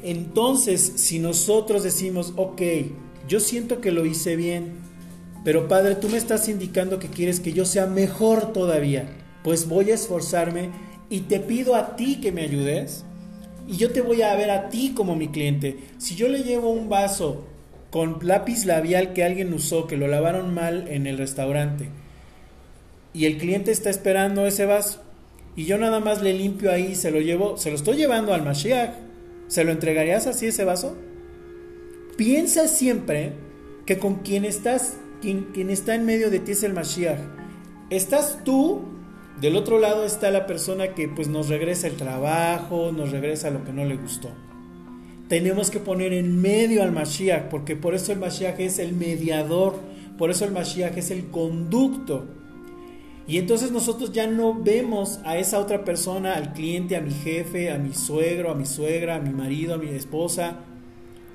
Entonces, 0.02 0.94
si 0.96 1.18
nosotros 1.18 1.84
decimos, 1.84 2.32
ok, 2.36 2.60
yo 3.28 3.38
siento 3.38 3.80
que 3.80 3.92
lo 3.92 4.04
hice 4.04 4.34
bien, 4.34 4.72
pero 5.44 5.68
Padre, 5.68 5.96
tú 5.96 6.08
me 6.08 6.18
estás 6.18 6.48
indicando 6.48 6.98
que 6.98 7.08
quieres 7.08 7.40
que 7.40 7.52
yo 7.52 7.64
sea 7.64 7.86
mejor 7.86 8.52
todavía. 8.52 9.08
Pues 9.42 9.68
voy 9.68 9.90
a 9.90 9.94
esforzarme 9.94 10.70
y 11.10 11.20
te 11.20 11.40
pido 11.40 11.74
a 11.74 11.96
ti 11.96 12.20
que 12.20 12.32
me 12.32 12.42
ayudes. 12.42 13.04
Y 13.66 13.76
yo 13.76 13.90
te 13.90 14.00
voy 14.00 14.22
a 14.22 14.34
ver 14.36 14.50
a 14.50 14.68
ti 14.68 14.92
como 14.94 15.16
mi 15.16 15.28
cliente. 15.28 15.78
Si 15.98 16.14
yo 16.14 16.28
le 16.28 16.42
llevo 16.42 16.70
un 16.70 16.88
vaso 16.88 17.44
con 17.90 18.18
lápiz 18.22 18.64
labial 18.64 19.12
que 19.12 19.24
alguien 19.24 19.52
usó, 19.52 19.86
que 19.86 19.96
lo 19.96 20.08
lavaron 20.08 20.54
mal 20.54 20.86
en 20.88 21.06
el 21.06 21.18
restaurante, 21.18 21.90
y 23.12 23.26
el 23.26 23.36
cliente 23.36 23.70
está 23.70 23.90
esperando 23.90 24.46
ese 24.46 24.64
vaso, 24.64 25.02
y 25.54 25.66
yo 25.66 25.76
nada 25.76 26.00
más 26.00 26.22
le 26.22 26.32
limpio 26.32 26.72
ahí, 26.72 26.94
se 26.94 27.10
lo 27.10 27.20
llevo, 27.20 27.58
se 27.58 27.68
lo 27.68 27.76
estoy 27.76 27.96
llevando 27.96 28.32
al 28.32 28.42
Mashiach, 28.42 28.94
¿se 29.48 29.64
lo 29.64 29.72
entregarías 29.72 30.26
así 30.26 30.46
ese 30.46 30.64
vaso? 30.64 30.96
Piensa 32.16 32.66
siempre 32.66 33.32
que 33.84 33.98
con 33.98 34.20
quien 34.20 34.46
estás 34.46 34.94
quien, 35.22 35.70
está 35.70 35.94
en 35.94 36.04
medio 36.04 36.30
de 36.30 36.40
ti 36.40 36.52
es 36.52 36.62
el 36.64 36.74
Mashiach. 36.74 37.20
Estás 37.88 38.42
tú, 38.44 38.82
del 39.40 39.56
otro 39.56 39.78
lado 39.78 40.04
está 40.04 40.30
la 40.30 40.46
persona 40.46 40.88
que 40.88 41.08
pues 41.08 41.28
nos 41.28 41.48
regresa 41.48 41.86
el 41.86 41.96
trabajo, 41.96 42.92
nos 42.92 43.10
regresa 43.10 43.50
lo 43.50 43.64
que 43.64 43.72
no 43.72 43.84
le 43.84 43.96
gustó. 43.96 44.30
Tenemos 45.28 45.70
que 45.70 45.78
poner 45.78 46.12
en 46.12 46.42
medio 46.42 46.82
al 46.82 46.92
Mashiach, 46.92 47.48
porque 47.48 47.76
por 47.76 47.94
eso 47.94 48.12
el 48.12 48.18
Mashiach 48.18 48.60
es 48.60 48.78
el 48.78 48.92
mediador, 48.92 49.76
por 50.18 50.30
eso 50.30 50.44
el 50.44 50.52
Mashiach 50.52 50.96
es 50.98 51.10
el 51.10 51.28
conducto. 51.28 52.26
Y 53.26 53.38
entonces 53.38 53.70
nosotros 53.70 54.12
ya 54.12 54.26
no 54.26 54.52
vemos 54.52 55.20
a 55.24 55.38
esa 55.38 55.60
otra 55.60 55.84
persona, 55.84 56.34
al 56.34 56.52
cliente, 56.52 56.96
a 56.96 57.00
mi 57.00 57.12
jefe, 57.12 57.70
a 57.70 57.78
mi 57.78 57.94
suegro, 57.94 58.50
a 58.50 58.54
mi 58.54 58.66
suegra, 58.66 59.14
a 59.14 59.20
mi 59.20 59.30
marido, 59.30 59.74
a 59.74 59.78
mi 59.78 59.88
esposa, 59.90 60.56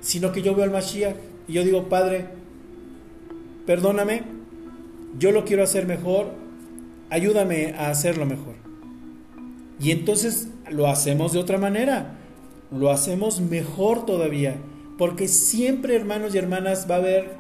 sino 0.02 0.32
que 0.32 0.42
yo 0.42 0.54
veo 0.54 0.66
al 0.66 0.72
Mashiach 0.72 1.16
y 1.48 1.54
yo 1.54 1.64
digo, 1.64 1.88
Padre, 1.88 2.28
perdóname, 3.68 4.24
yo 5.20 5.32
lo 5.32 5.46
quiero 5.46 5.62
hacer 5.62 5.86
mejor, 5.86 6.32
ayúdame 7.10 7.76
a 7.78 7.90
hacerlo 7.90 8.26
mejor. 8.26 8.56
Y 9.80 9.92
entonces 9.92 10.48
lo 10.72 10.88
hacemos 10.88 11.34
de 11.34 11.40
otra 11.40 11.60
manera, 11.60 12.16
lo 12.72 12.90
hacemos 12.90 13.42
mejor 13.42 14.06
todavía, 14.06 14.56
porque 14.98 15.28
siempre 15.28 15.96
hermanos 15.96 16.34
y 16.34 16.40
hermanas 16.40 16.88
va 16.90 16.96
a 16.96 17.00
haber 17.00 17.36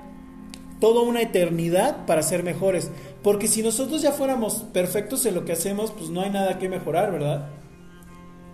toda 0.80 1.02
una 1.02 1.22
eternidad 1.22 2.06
para 2.06 2.22
ser 2.22 2.44
mejores, 2.44 2.92
porque 3.24 3.48
si 3.48 3.64
nosotros 3.64 4.02
ya 4.02 4.12
fuéramos 4.12 4.66
perfectos 4.74 5.26
en 5.26 5.34
lo 5.34 5.46
que 5.46 5.54
hacemos, 5.54 5.92
pues 5.92 6.10
no 6.10 6.22
hay 6.22 6.30
nada 6.30 6.60
que 6.60 6.70
mejorar, 6.70 7.12
¿verdad? 7.12 7.48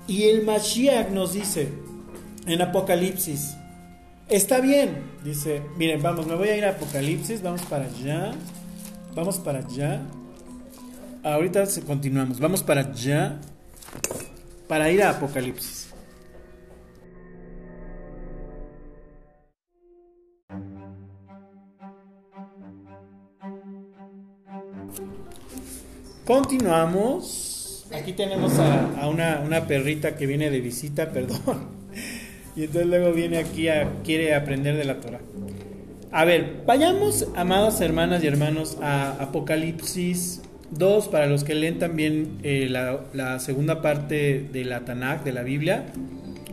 Y 0.08 0.24
el 0.24 0.46
Mashiach 0.46 1.10
nos 1.10 1.34
dice 1.34 1.70
en 2.46 2.62
Apocalipsis 2.62 3.56
Está 4.30 4.62
bien, 4.62 5.04
dice, 5.24 5.62
miren, 5.78 6.02
vamos, 6.02 6.26
me 6.26 6.36
voy 6.36 6.48
a 6.48 6.58
ir 6.58 6.66
a 6.66 6.72
Apocalipsis, 6.72 7.42
vamos 7.42 7.62
para 7.64 7.86
allá, 7.86 8.32
vamos 9.14 9.38
para 9.38 9.60
allá. 9.60 10.02
Ahorita 11.24 11.64
continuamos, 11.86 12.40
vamos 12.40 12.64
para 12.64 12.82
allá, 12.82 13.40
para 14.68 14.90
ir 14.90 15.04
a 15.04 15.12
Apocalipsis. 15.12 15.94
Continuamos. 26.26 27.86
Aquí 27.94 28.14
tenemos 28.14 28.58
a, 28.58 29.08
una, 29.08 29.42
una 29.46 29.68
perrita 29.68 30.16
que 30.16 30.26
viene 30.26 30.50
de 30.50 30.62
visita, 30.62 31.10
perdón. 31.14 31.83
Y 32.56 32.66
entonces 32.66 32.88
luego 32.88 33.14
viene 33.14 33.38
aquí 33.38 33.68
a 33.68 33.90
quiere 34.04 34.36
aprender 34.36 34.78
de 34.78 34.84
la 34.84 35.00
Torah. 35.00 35.20
A 36.12 36.26
ver, 36.26 36.62
vayamos, 36.68 37.28
amadas 37.36 37.82
hermanas 37.82 38.24
y 38.24 38.28
hermanos, 38.28 38.78
a 38.82 39.14
Apocalipsis 39.20 40.42
2, 40.70 41.08
para 41.08 41.26
los 41.26 41.44
que 41.44 41.56
leen 41.56 41.80
también 41.80 42.38
eh, 42.44 42.68
la, 42.70 43.40
segunda 43.40 43.82
parte 43.82 44.48
de 44.52 44.64
la 44.64 44.86
Tanakh, 44.86 45.24
de 45.24 45.32
la 45.32 45.42
Biblia. 45.42 45.86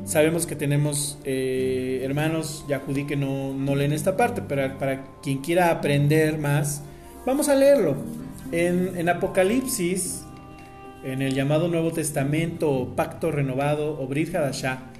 Sabemos 0.06 0.46
que 0.46 0.56
tenemos 0.56 1.18
eh, 1.24 2.00
hermanos 2.02 2.64
yahudí 2.68 3.06
que 3.06 3.16
no, 3.16 3.52
no, 3.52 3.76
leen 3.76 3.92
esta 3.92 4.16
parte, 4.16 4.40
pero 4.40 4.78
para 4.78 5.04
quien 5.22 5.38
quiera 5.38 5.70
aprender 5.70 6.38
más, 6.38 6.82
vamos 7.26 7.50
a 7.50 7.54
leerlo. 7.54 7.96
En, 8.52 8.96
en 8.96 9.10
Apocalipsis, 9.10 10.24
en 11.04 11.20
el 11.20 11.34
llamado 11.34 11.68
Nuevo 11.68 11.92
Testamento, 11.92 12.94
Pacto 12.96 13.30
Renovado 13.30 14.00
o 14.00 14.06
Brit 14.06 14.34
Hadashah, 14.34 14.90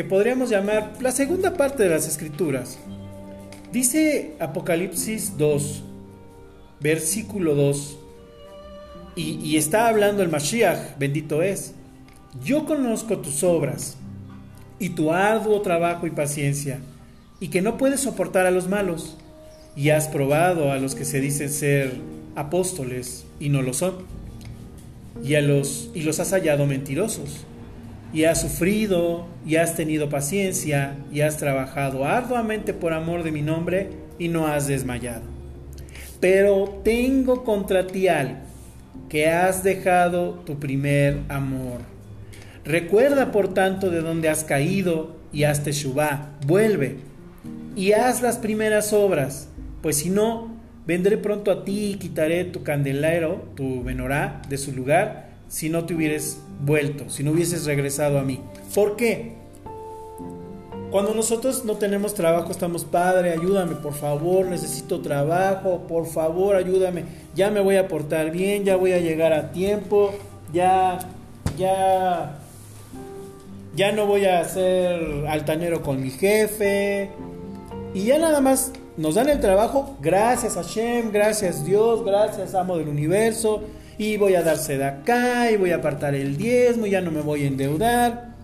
que 0.00 0.04
podríamos 0.04 0.48
llamar 0.48 0.94
la 1.02 1.12
segunda 1.12 1.58
parte 1.58 1.82
de 1.82 1.90
las 1.90 2.08
escrituras. 2.08 2.78
Dice 3.70 4.32
Apocalipsis 4.40 5.36
2, 5.36 5.82
versículo 6.80 7.54
2, 7.54 7.98
y, 9.14 9.32
y, 9.42 9.58
está 9.58 9.88
hablando 9.88 10.22
el 10.22 10.30
Mashiach, 10.30 10.96
bendito 10.98 11.42
es. 11.42 11.74
Yo 12.42 12.64
conozco 12.64 13.18
tus 13.18 13.44
obras 13.44 13.98
y 14.78 14.88
tu 14.88 15.12
arduo 15.12 15.60
trabajo 15.60 16.06
y 16.06 16.10
paciencia, 16.12 16.80
y 17.38 17.48
que 17.48 17.60
no 17.60 17.76
puedes 17.76 18.00
soportar 18.00 18.46
a 18.46 18.50
los 18.50 18.68
malos, 18.68 19.18
y 19.76 19.90
has 19.90 20.08
probado 20.08 20.72
a 20.72 20.78
los 20.78 20.94
que 20.94 21.04
se 21.04 21.20
dicen 21.20 21.50
ser 21.50 21.92
apóstoles 22.36 23.26
y 23.38 23.50
no 23.50 23.60
lo 23.60 23.74
son, 23.74 23.96
y, 25.22 25.34
a 25.34 25.42
los, 25.42 25.90
y 25.92 26.04
los 26.04 26.20
has 26.20 26.30
hallado 26.30 26.64
mentirosos 26.64 27.44
y 28.12 28.24
has 28.24 28.40
sufrido 28.40 29.26
y 29.46 29.56
has 29.56 29.76
tenido 29.76 30.08
paciencia 30.08 30.96
y 31.12 31.20
has 31.20 31.36
trabajado 31.36 32.04
arduamente 32.04 32.74
por 32.74 32.92
amor 32.92 33.22
de 33.22 33.32
mi 33.32 33.42
nombre 33.42 33.90
y 34.18 34.28
no 34.28 34.46
has 34.46 34.66
desmayado. 34.66 35.22
Pero 36.20 36.80
tengo 36.84 37.44
contra 37.44 37.86
ti 37.86 38.08
algo, 38.08 38.38
que 39.08 39.28
has 39.28 39.62
dejado 39.62 40.42
tu 40.44 40.58
primer 40.58 41.20
amor. 41.28 41.80
Recuerda 42.64 43.32
por 43.32 43.54
tanto 43.54 43.90
de 43.90 44.00
dónde 44.00 44.28
has 44.28 44.44
caído 44.44 45.16
y 45.32 45.44
haz 45.44 45.64
teshuvá, 45.64 46.32
vuelve 46.46 46.98
y 47.74 47.92
haz 47.92 48.20
las 48.20 48.36
primeras 48.36 48.92
obras, 48.92 49.48
pues 49.80 49.96
si 49.96 50.10
no, 50.10 50.50
vendré 50.86 51.16
pronto 51.16 51.50
a 51.50 51.64
ti 51.64 51.92
y 51.92 51.94
quitaré 51.94 52.44
tu 52.44 52.62
candelero, 52.62 53.48
tu 53.54 53.64
menorá, 53.64 54.42
de 54.48 54.58
su 54.58 54.72
lugar, 54.72 55.29
si 55.50 55.68
no 55.68 55.84
te 55.84 55.94
hubieras 55.94 56.38
vuelto, 56.64 57.10
si 57.10 57.24
no 57.24 57.32
hubieses 57.32 57.66
regresado 57.66 58.18
a 58.18 58.22
mí. 58.22 58.40
¿Por 58.74 58.96
qué? 58.96 59.32
Cuando 60.90 61.12
nosotros 61.12 61.64
no 61.64 61.76
tenemos 61.76 62.14
trabajo, 62.14 62.50
estamos, 62.50 62.84
Padre, 62.84 63.32
ayúdame, 63.32 63.74
por 63.76 63.94
favor, 63.94 64.46
necesito 64.46 65.00
trabajo, 65.00 65.82
por 65.88 66.06
favor, 66.06 66.56
ayúdame, 66.56 67.04
ya 67.34 67.50
me 67.50 67.60
voy 67.60 67.76
a 67.76 67.86
portar 67.86 68.30
bien, 68.30 68.64
ya 68.64 68.76
voy 68.76 68.92
a 68.92 68.98
llegar 68.98 69.32
a 69.32 69.52
tiempo, 69.52 70.12
ya, 70.52 70.98
ya, 71.58 72.38
ya 73.76 73.92
no 73.92 74.06
voy 74.06 74.24
a 74.24 74.42
ser 74.44 75.26
altanero 75.28 75.82
con 75.82 76.00
mi 76.00 76.10
jefe. 76.10 77.10
Y 77.92 78.04
ya 78.04 78.18
nada 78.18 78.40
más 78.40 78.72
nos 78.96 79.16
dan 79.16 79.28
el 79.28 79.40
trabajo, 79.40 79.96
gracias 80.00 80.56
a 80.56 80.62
Shem, 80.62 81.10
gracias 81.12 81.64
Dios, 81.64 82.04
gracias 82.04 82.54
Amo 82.54 82.76
del 82.76 82.88
Universo, 82.88 83.62
y 84.00 84.16
voy 84.16 84.34
a 84.34 84.42
darse 84.42 84.78
de 84.78 84.84
acá, 84.84 85.50
y 85.50 85.58
voy 85.58 85.72
a 85.72 85.76
apartar 85.76 86.14
el 86.14 86.38
diezmo, 86.38 86.86
ya 86.86 87.02
no 87.02 87.10
me 87.10 87.20
voy 87.20 87.44
a 87.44 87.48
endeudar. 87.48 88.34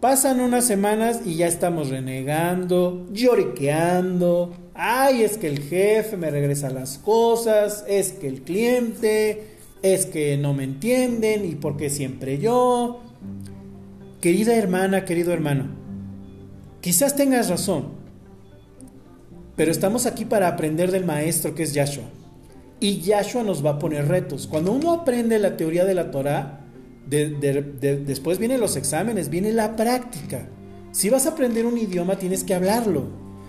Pasan 0.00 0.38
unas 0.38 0.64
semanas 0.64 1.22
y 1.24 1.34
ya 1.34 1.48
estamos 1.48 1.88
renegando, 1.88 3.04
lloriqueando. 3.10 4.54
Ay, 4.72 5.24
es 5.24 5.38
que 5.38 5.48
el 5.48 5.58
jefe 5.58 6.16
me 6.16 6.30
regresa 6.30 6.70
las 6.70 6.98
cosas, 6.98 7.84
es 7.88 8.12
que 8.12 8.28
el 8.28 8.42
cliente, 8.42 9.56
es 9.82 10.06
que 10.06 10.36
no 10.36 10.54
me 10.54 10.62
entienden 10.62 11.44
y 11.44 11.56
porque 11.56 11.90
siempre 11.90 12.38
yo. 12.38 13.00
Querida 14.20 14.54
hermana, 14.54 15.04
querido 15.04 15.32
hermano, 15.32 15.66
quizás 16.80 17.16
tengas 17.16 17.48
razón, 17.48 17.86
pero 19.56 19.72
estamos 19.72 20.06
aquí 20.06 20.24
para 20.24 20.46
aprender 20.46 20.92
del 20.92 21.04
maestro 21.04 21.56
que 21.56 21.64
es 21.64 21.74
Yahshua. 21.74 22.04
Y 22.80 23.00
Yahshua 23.00 23.42
nos 23.42 23.64
va 23.64 23.70
a 23.70 23.78
poner 23.78 24.08
retos. 24.08 24.46
Cuando 24.46 24.72
uno 24.72 24.92
aprende 24.92 25.38
la 25.38 25.56
teoría 25.56 25.84
de 25.84 25.94
la 25.94 26.10
Torah, 26.10 26.60
después 27.06 28.38
vienen 28.38 28.60
los 28.60 28.76
exámenes, 28.76 29.28
viene 29.28 29.52
la 29.52 29.76
práctica. 29.76 30.48
Si 30.92 31.10
vas 31.10 31.26
a 31.26 31.30
aprender 31.30 31.66
un 31.66 31.78
idioma, 31.78 32.18
tienes 32.18 32.44
que 32.44 32.54
hablarlo. 32.54 33.04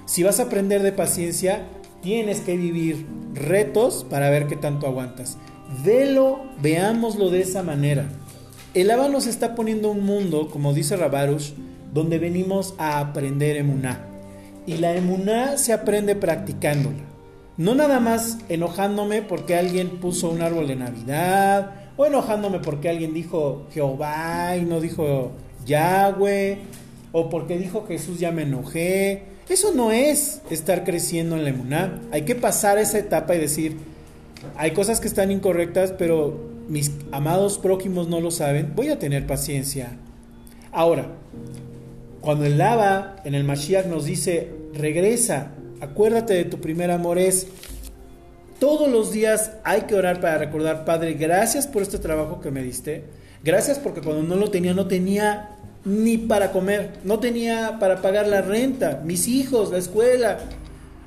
Si 0.05 0.23
vas 0.23 0.39
a 0.39 0.43
aprender 0.43 0.83
de 0.83 0.91
paciencia, 0.91 1.67
tienes 2.01 2.41
que 2.41 2.55
vivir 2.55 3.05
retos 3.33 4.05
para 4.09 4.29
ver 4.29 4.47
qué 4.47 4.55
tanto 4.55 4.87
aguantas. 4.87 5.37
Velo, 5.83 6.39
veámoslo 6.61 7.29
de 7.29 7.41
esa 7.41 7.63
manera. 7.63 8.07
El 8.73 8.91
Abba 8.91 9.09
nos 9.09 9.25
está 9.25 9.55
poniendo 9.55 9.89
un 9.89 10.03
mundo, 10.03 10.49
como 10.49 10.73
dice 10.73 10.97
Rabarush, 10.97 11.51
donde 11.93 12.19
venimos 12.19 12.75
a 12.77 12.99
aprender 12.99 13.57
emuná. 13.57 14.05
Y 14.67 14.77
la 14.77 14.95
emuná 14.95 15.57
se 15.57 15.73
aprende 15.73 16.15
practicándola. 16.15 17.14
No 17.57 17.73
nada 17.73 17.99
más 17.99 18.37
enojándome 18.49 19.21
porque 19.21 19.55
alguien 19.55 19.99
puso 19.99 20.29
un 20.29 20.41
árbol 20.41 20.67
de 20.67 20.75
Navidad, 20.75 21.71
o 21.97 22.05
enojándome 22.05 22.59
porque 22.59 22.89
alguien 22.89 23.13
dijo 23.13 23.67
Jehová 23.71 24.57
y 24.57 24.63
no 24.63 24.81
dijo 24.81 25.31
Yahweh, 25.65 26.57
o 27.13 27.29
porque 27.29 27.57
dijo 27.57 27.85
Jesús 27.87 28.19
ya 28.19 28.31
me 28.31 28.43
enojé. 28.43 29.23
Eso 29.47 29.73
no 29.73 29.91
es 29.91 30.41
estar 30.49 30.83
creciendo 30.83 31.35
en 31.37 31.43
la 31.43 31.51
emuná. 31.51 32.01
Hay 32.11 32.23
que 32.23 32.35
pasar 32.35 32.77
esa 32.77 32.99
etapa 32.99 33.35
y 33.35 33.39
decir, 33.39 33.77
hay 34.57 34.71
cosas 34.71 34.99
que 34.99 35.07
están 35.07 35.31
incorrectas, 35.31 35.93
pero 35.93 36.37
mis 36.67 36.91
amados 37.11 37.57
prójimos 37.57 38.09
no 38.09 38.19
lo 38.19 38.31
saben, 38.31 38.73
voy 38.75 38.89
a 38.89 38.99
tener 38.99 39.27
paciencia. 39.27 39.97
Ahora, 40.71 41.07
cuando 42.19 42.45
el 42.45 42.57
lava 42.57 43.17
en 43.23 43.35
el 43.35 43.43
Mashiach 43.43 43.85
nos 43.85 44.05
dice, 44.05 44.51
regresa, 44.73 45.51
acuérdate 45.85 46.33
de 46.33 46.45
tu 46.45 46.59
primer 46.59 46.91
amor, 46.91 47.17
es 47.17 47.47
todos 48.59 48.89
los 48.89 49.11
días 49.11 49.51
hay 49.63 49.81
que 49.81 49.95
orar 49.95 50.21
para 50.21 50.37
recordar, 50.37 50.85
Padre, 50.85 51.13
gracias 51.13 51.67
por 51.67 51.81
este 51.81 51.97
trabajo 51.97 52.39
que 52.39 52.51
me 52.51 52.63
diste. 52.63 53.03
Gracias 53.43 53.77
porque 53.77 54.01
cuando 54.01 54.23
no 54.23 54.35
lo 54.35 54.49
tenía, 54.49 54.73
no 54.73 54.87
tenía 54.87 55.49
ni 55.83 56.17
para 56.17 56.51
comer, 56.51 56.93
no 57.03 57.19
tenía 57.19 57.77
para 57.79 58.01
pagar 58.01 58.27
la 58.27 58.41
renta, 58.41 59.01
mis 59.05 59.27
hijos, 59.27 59.71
la 59.71 59.77
escuela. 59.77 60.39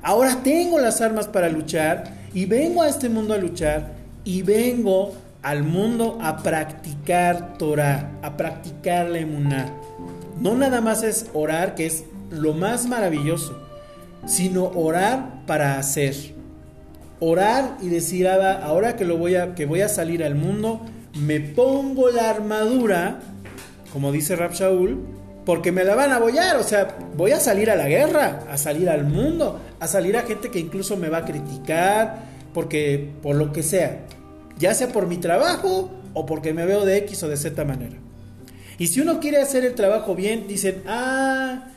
Ahora 0.01 0.41
tengo 0.43 0.79
las 0.79 1.01
armas 1.01 1.27
para 1.27 1.49
luchar 1.49 2.13
y 2.33 2.45
vengo 2.45 2.81
a 2.81 2.87
este 2.87 3.09
mundo 3.09 3.33
a 3.33 3.37
luchar 3.37 3.91
y 4.23 4.41
vengo 4.43 5.13
al 5.41 5.63
mundo 5.63 6.17
a 6.21 6.37
practicar 6.37 7.57
Torah, 7.57 8.11
a 8.21 8.37
practicar 8.37 9.09
la 9.09 9.19
emuná. 9.19 9.73
No 10.39 10.55
nada 10.55 10.79
más 10.79 11.03
es 11.03 11.25
orar, 11.33 11.75
que 11.75 11.85
es 11.85 12.05
lo 12.29 12.53
más 12.53 12.85
maravilloso, 12.85 13.59
sino 14.25 14.65
orar 14.65 15.45
para 15.45 15.77
hacer. 15.77 16.15
Orar 17.19 17.77
y 17.81 17.89
decir, 17.89 18.27
ahora 18.27 18.95
que, 18.95 19.05
lo 19.05 19.17
voy 19.17 19.35
a, 19.35 19.55
que 19.55 19.65
voy 19.65 19.81
a 19.81 19.89
salir 19.89 20.23
al 20.23 20.35
mundo, 20.35 20.81
me 21.19 21.39
pongo 21.39 22.09
la 22.09 22.29
armadura, 22.29 23.19
como 23.91 24.11
dice 24.11 24.35
Rab 24.35 24.53
Shaul, 24.53 24.99
porque 25.45 25.71
me 25.71 25.83
la 25.83 25.95
van 25.95 26.11
a 26.11 26.19
bollar, 26.19 26.57
o 26.57 26.63
sea, 26.63 26.95
voy 27.17 27.31
a 27.31 27.39
salir 27.39 27.71
a 27.71 27.75
la 27.75 27.87
guerra, 27.87 28.45
a 28.49 28.57
salir 28.57 28.89
al 28.89 29.03
mundo, 29.03 29.59
a 29.79 29.87
salir 29.87 30.15
a 30.15 30.21
gente 30.21 30.49
que 30.49 30.59
incluso 30.59 30.95
me 30.95 31.09
va 31.09 31.19
a 31.19 31.25
criticar, 31.25 32.23
porque 32.53 33.09
por 33.21 33.35
lo 33.35 33.51
que 33.51 33.63
sea, 33.63 34.05
ya 34.57 34.73
sea 34.73 34.89
por 34.89 35.07
mi 35.07 35.17
trabajo 35.17 35.89
o 36.13 36.25
porque 36.25 36.53
me 36.53 36.65
veo 36.65 36.85
de 36.85 36.97
X 36.97 37.23
o 37.23 37.29
de 37.29 37.37
Z 37.37 37.65
manera. 37.65 37.95
Y 38.77 38.87
si 38.87 39.01
uno 39.01 39.19
quiere 39.19 39.37
hacer 39.41 39.65
el 39.65 39.75
trabajo 39.75 40.15
bien, 40.15 40.47
dicen, 40.47 40.83
ah, 40.87 41.69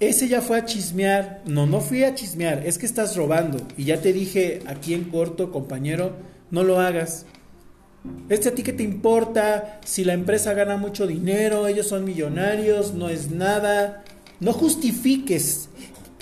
ese 0.00 0.28
ya 0.28 0.40
fue 0.40 0.58
a 0.58 0.64
chismear. 0.64 1.42
No, 1.44 1.66
no 1.66 1.80
fui 1.80 2.04
a 2.04 2.14
chismear, 2.14 2.66
es 2.66 2.78
que 2.78 2.86
estás 2.86 3.16
robando. 3.16 3.58
Y 3.76 3.84
ya 3.84 4.00
te 4.00 4.12
dije 4.12 4.62
aquí 4.66 4.94
en 4.94 5.04
corto, 5.04 5.52
compañero, 5.52 6.16
no 6.50 6.64
lo 6.64 6.80
hagas. 6.80 7.26
Este 8.30 8.48
a 8.48 8.54
ti 8.54 8.62
que 8.62 8.72
te 8.72 8.82
importa 8.82 9.78
si 9.84 10.04
la 10.04 10.14
empresa 10.14 10.54
gana 10.54 10.78
mucho 10.78 11.06
dinero, 11.06 11.66
ellos 11.66 11.86
son 11.86 12.04
millonarios, 12.04 12.94
no 12.94 13.10
es 13.10 13.30
nada. 13.30 14.02
No 14.40 14.54
justifiques 14.54 15.68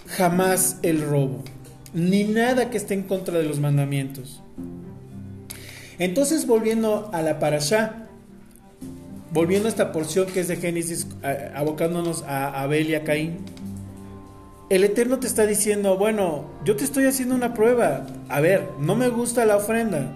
jamás 0.09 0.79
el 0.83 1.03
robo, 1.03 1.45
ni 1.95 2.25
nada 2.25 2.71
que 2.71 2.79
esté 2.79 2.95
en 2.95 3.05
contra 3.05 3.39
de 3.39 3.45
los 3.45 3.61
mandamientos. 3.61 4.43
Entonces, 6.01 6.47
volviendo 6.47 7.11
a 7.13 7.23
la 7.23 7.39
parasha, 7.39 8.09
volviendo 9.33 9.69
a 9.69 9.71
esta 9.71 9.93
porción 9.93 10.27
que 10.27 10.41
es 10.41 10.49
de 10.49 10.57
Génesis, 10.57 11.07
abocándonos 11.55 12.23
a 12.23 12.61
Abel 12.63 12.91
y 12.91 12.95
a 12.97 13.05
Caín, 13.05 13.39
el 14.71 14.85
Eterno 14.85 15.19
te 15.19 15.27
está 15.27 15.47
diciendo, 15.47 15.97
bueno, 15.97 16.45
yo 16.65 16.77
te 16.77 16.85
estoy 16.85 17.07
haciendo 17.07 17.35
una 17.35 17.55
prueba, 17.55 18.07
a 18.29 18.41
ver, 18.41 18.69
no 18.79 18.95
me 18.95 19.09
gusta 19.09 19.47
la 19.47 19.57
ofrenda. 19.57 20.15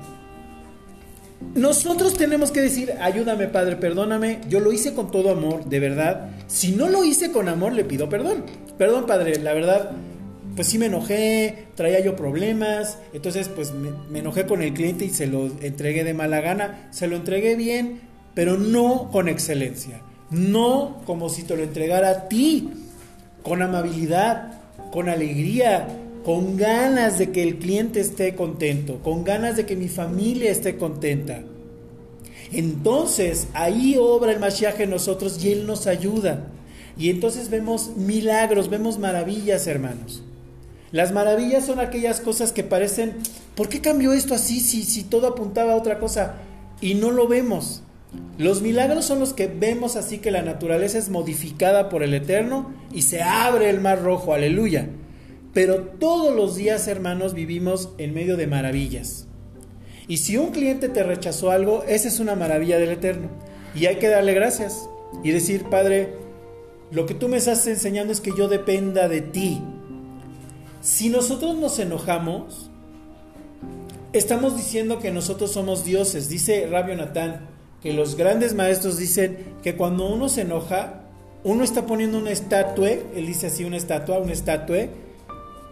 Nosotros 1.54 2.14
tenemos 2.14 2.50
que 2.50 2.60
decir, 2.60 2.92
ayúdame 3.00 3.48
Padre, 3.48 3.76
perdóname, 3.76 4.40
yo 4.48 4.60
lo 4.60 4.72
hice 4.72 4.94
con 4.94 5.10
todo 5.10 5.30
amor, 5.30 5.64
de 5.64 5.80
verdad. 5.80 6.30
Si 6.46 6.72
no 6.72 6.88
lo 6.88 7.02
hice 7.04 7.32
con 7.32 7.48
amor, 7.48 7.72
le 7.72 7.84
pido 7.84 8.08
perdón. 8.08 8.44
Perdón 8.78 9.06
Padre, 9.06 9.38
la 9.38 9.54
verdad, 9.54 9.90
pues 10.54 10.68
sí 10.68 10.78
me 10.78 10.86
enojé, 10.86 11.68
traía 11.74 12.00
yo 12.00 12.14
problemas, 12.14 12.98
entonces 13.12 13.48
pues 13.48 13.72
me, 13.72 13.90
me 14.10 14.20
enojé 14.20 14.46
con 14.46 14.62
el 14.62 14.74
cliente 14.74 15.06
y 15.06 15.10
se 15.10 15.26
lo 15.26 15.46
entregué 15.46 16.04
de 16.04 16.14
mala 16.14 16.40
gana, 16.40 16.88
se 16.90 17.06
lo 17.06 17.16
entregué 17.16 17.56
bien, 17.56 18.00
pero 18.34 18.58
no 18.58 19.10
con 19.10 19.28
excelencia, 19.28 20.02
no 20.30 21.00
como 21.06 21.28
si 21.28 21.42
te 21.42 21.56
lo 21.56 21.62
entregara 21.62 22.10
a 22.10 22.28
ti, 22.28 22.70
con 23.42 23.62
amabilidad, 23.62 24.60
con 24.92 25.08
alegría, 25.08 25.88
con 26.24 26.56
ganas 26.56 27.18
de 27.18 27.32
que 27.32 27.42
el 27.42 27.58
cliente 27.58 28.00
esté 28.00 28.34
contento, 28.34 28.98
con 29.02 29.24
ganas 29.24 29.56
de 29.56 29.66
que 29.66 29.76
mi 29.76 29.88
familia 29.88 30.50
esté 30.50 30.76
contenta. 30.76 31.42
Entonces 32.52 33.48
ahí 33.54 33.96
obra 33.98 34.32
el 34.32 34.40
Mashiach 34.40 34.80
en 34.80 34.90
nosotros 34.90 35.42
y 35.42 35.52
Él 35.52 35.66
nos 35.66 35.86
ayuda. 35.86 36.46
Y 36.96 37.10
entonces 37.10 37.48
vemos 37.48 37.96
milagros, 37.96 38.68
vemos 38.68 38.98
maravillas, 38.98 39.66
hermanos. 39.66 40.22
Las 40.92 41.12
maravillas 41.12 41.64
son 41.64 41.80
aquellas 41.80 42.20
cosas 42.20 42.52
que 42.52 42.64
parecen, 42.64 43.14
¿por 43.56 43.70
qué 43.70 43.80
cambió 43.80 44.12
esto 44.12 44.34
así 44.34 44.60
si, 44.60 44.82
si 44.82 45.04
todo 45.04 45.26
apuntaba 45.26 45.72
a 45.72 45.76
otra 45.76 45.98
cosa? 45.98 46.34
Y 46.82 46.94
no 46.94 47.10
lo 47.10 47.26
vemos. 47.26 47.81
Los 48.38 48.62
milagros 48.62 49.04
son 49.04 49.20
los 49.20 49.34
que 49.34 49.46
vemos 49.46 49.96
así 49.96 50.18
que 50.18 50.30
la 50.30 50.42
naturaleza 50.42 50.98
es 50.98 51.10
modificada 51.10 51.88
por 51.88 52.02
el 52.02 52.14
Eterno 52.14 52.72
y 52.92 53.02
se 53.02 53.22
abre 53.22 53.70
el 53.70 53.80
mar 53.80 54.02
rojo, 54.02 54.32
aleluya. 54.32 54.88
Pero 55.52 55.82
todos 55.82 56.34
los 56.34 56.56
días, 56.56 56.88
hermanos, 56.88 57.34
vivimos 57.34 57.90
en 57.98 58.14
medio 58.14 58.36
de 58.36 58.46
maravillas. 58.46 59.26
Y 60.08 60.16
si 60.16 60.36
un 60.38 60.50
cliente 60.50 60.88
te 60.88 61.02
rechazó 61.02 61.50
algo, 61.50 61.84
esa 61.86 62.08
es 62.08 62.20
una 62.20 62.34
maravilla 62.34 62.78
del 62.78 62.90
Eterno. 62.90 63.28
Y 63.74 63.86
hay 63.86 63.96
que 63.96 64.08
darle 64.08 64.34
gracias. 64.34 64.88
y 65.22 65.30
decir, 65.30 65.64
Padre, 65.64 66.14
lo 66.90 67.04
que 67.04 67.12
tú 67.12 67.28
me 67.28 67.36
estás 67.36 67.66
enseñando 67.66 68.14
es 68.14 68.22
que 68.22 68.32
yo 68.36 68.48
dependa 68.48 69.08
de 69.08 69.20
ti. 69.20 69.60
Si 70.80 71.10
nosotros 71.10 71.56
nos 71.58 71.78
enojamos, 71.78 72.70
estamos 74.14 74.56
diciendo 74.56 74.98
que 75.00 75.10
nosotros 75.10 75.52
somos 75.52 75.84
dioses. 75.84 76.30
Dice 76.30 76.66
Rabio 76.66 76.96
Natán 76.96 77.51
que 77.82 77.92
los 77.92 78.16
grandes 78.16 78.54
maestros 78.54 78.96
dicen 78.96 79.38
que 79.62 79.76
cuando 79.76 80.08
uno 80.08 80.28
se 80.28 80.42
enoja, 80.42 81.02
uno 81.44 81.64
está 81.64 81.86
poniendo 81.86 82.18
una 82.18 82.30
estatua, 82.30 82.90
él 82.90 83.26
dice 83.26 83.48
así 83.48 83.64
una 83.64 83.76
estatua, 83.76 84.18
una 84.18 84.32
estatua, 84.32 84.86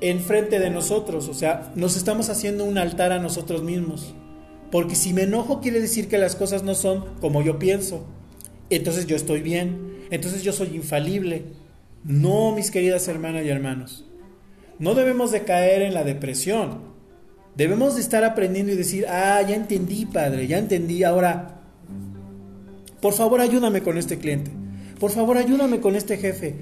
enfrente 0.00 0.58
de 0.58 0.70
nosotros. 0.70 1.28
O 1.28 1.34
sea, 1.34 1.70
nos 1.76 1.96
estamos 1.96 2.28
haciendo 2.28 2.64
un 2.64 2.78
altar 2.78 3.12
a 3.12 3.20
nosotros 3.20 3.62
mismos. 3.62 4.14
Porque 4.72 4.96
si 4.96 5.12
me 5.12 5.22
enojo 5.22 5.60
quiere 5.60 5.80
decir 5.80 6.08
que 6.08 6.18
las 6.18 6.36
cosas 6.36 6.62
no 6.64 6.74
son 6.74 7.04
como 7.20 7.42
yo 7.42 7.58
pienso. 7.58 8.04
Entonces 8.70 9.06
yo 9.06 9.14
estoy 9.14 9.40
bien. 9.40 10.06
Entonces 10.10 10.42
yo 10.42 10.52
soy 10.52 10.74
infalible. 10.74 11.44
No, 12.02 12.52
mis 12.54 12.70
queridas 12.70 13.06
hermanas 13.06 13.44
y 13.44 13.50
hermanos. 13.50 14.06
No 14.78 14.94
debemos 14.94 15.30
de 15.30 15.44
caer 15.44 15.82
en 15.82 15.94
la 15.94 16.02
depresión. 16.02 16.90
Debemos 17.54 17.96
de 17.96 18.00
estar 18.00 18.24
aprendiendo 18.24 18.72
y 18.72 18.76
decir, 18.76 19.06
ah, 19.08 19.42
ya 19.46 19.54
entendí, 19.54 20.06
padre, 20.06 20.46
ya 20.46 20.58
entendí. 20.58 21.04
Ahora, 21.04 21.59
por 23.00 23.14
favor, 23.14 23.40
ayúdame 23.40 23.82
con 23.82 23.98
este 23.98 24.18
cliente. 24.18 24.50
Por 24.98 25.10
favor, 25.10 25.38
ayúdame 25.38 25.80
con 25.80 25.96
este 25.96 26.18
jefe. 26.18 26.54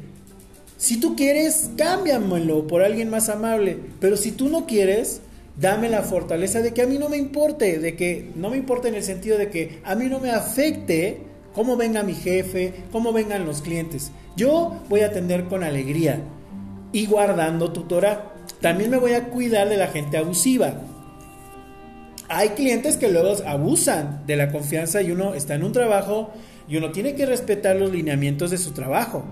Si 0.76 1.00
tú 1.00 1.16
quieres, 1.16 1.70
cámbiamelo 1.76 2.68
por 2.68 2.82
alguien 2.82 3.10
más 3.10 3.28
amable. 3.28 3.78
Pero 4.00 4.16
si 4.16 4.30
tú 4.30 4.48
no 4.48 4.66
quieres, 4.66 5.20
dame 5.60 5.88
la 5.88 6.02
fortaleza 6.02 6.62
de 6.62 6.72
que 6.72 6.82
a 6.82 6.86
mí 6.86 6.98
no 6.98 7.08
me 7.08 7.16
importe, 7.16 7.80
de 7.80 7.96
que 7.96 8.30
no 8.36 8.50
me 8.50 8.56
importe 8.56 8.88
en 8.88 8.94
el 8.94 9.02
sentido 9.02 9.38
de 9.38 9.50
que 9.50 9.80
a 9.84 9.96
mí 9.96 10.06
no 10.06 10.20
me 10.20 10.30
afecte 10.30 11.18
cómo 11.52 11.76
venga 11.76 12.04
mi 12.04 12.14
jefe, 12.14 12.72
cómo 12.92 13.12
vengan 13.12 13.44
los 13.44 13.60
clientes. 13.60 14.12
Yo 14.36 14.80
voy 14.88 15.00
a 15.00 15.06
atender 15.06 15.46
con 15.46 15.64
alegría 15.64 16.20
y 16.92 17.06
guardando 17.06 17.72
tu 17.72 17.82
Torah. 17.82 18.32
También 18.60 18.90
me 18.90 18.98
voy 18.98 19.14
a 19.14 19.24
cuidar 19.30 19.68
de 19.68 19.76
la 19.76 19.88
gente 19.88 20.16
abusiva. 20.16 20.74
Hay 22.28 22.50
clientes 22.50 22.98
que 22.98 23.10
luego 23.10 23.36
abusan 23.46 24.26
de 24.26 24.36
la 24.36 24.50
confianza 24.50 25.00
y 25.00 25.10
uno 25.10 25.34
está 25.34 25.54
en 25.54 25.64
un 25.64 25.72
trabajo 25.72 26.30
y 26.68 26.76
uno 26.76 26.92
tiene 26.92 27.14
que 27.14 27.24
respetar 27.24 27.76
los 27.76 27.90
lineamientos 27.90 28.50
de 28.50 28.58
su 28.58 28.72
trabajo. 28.72 29.24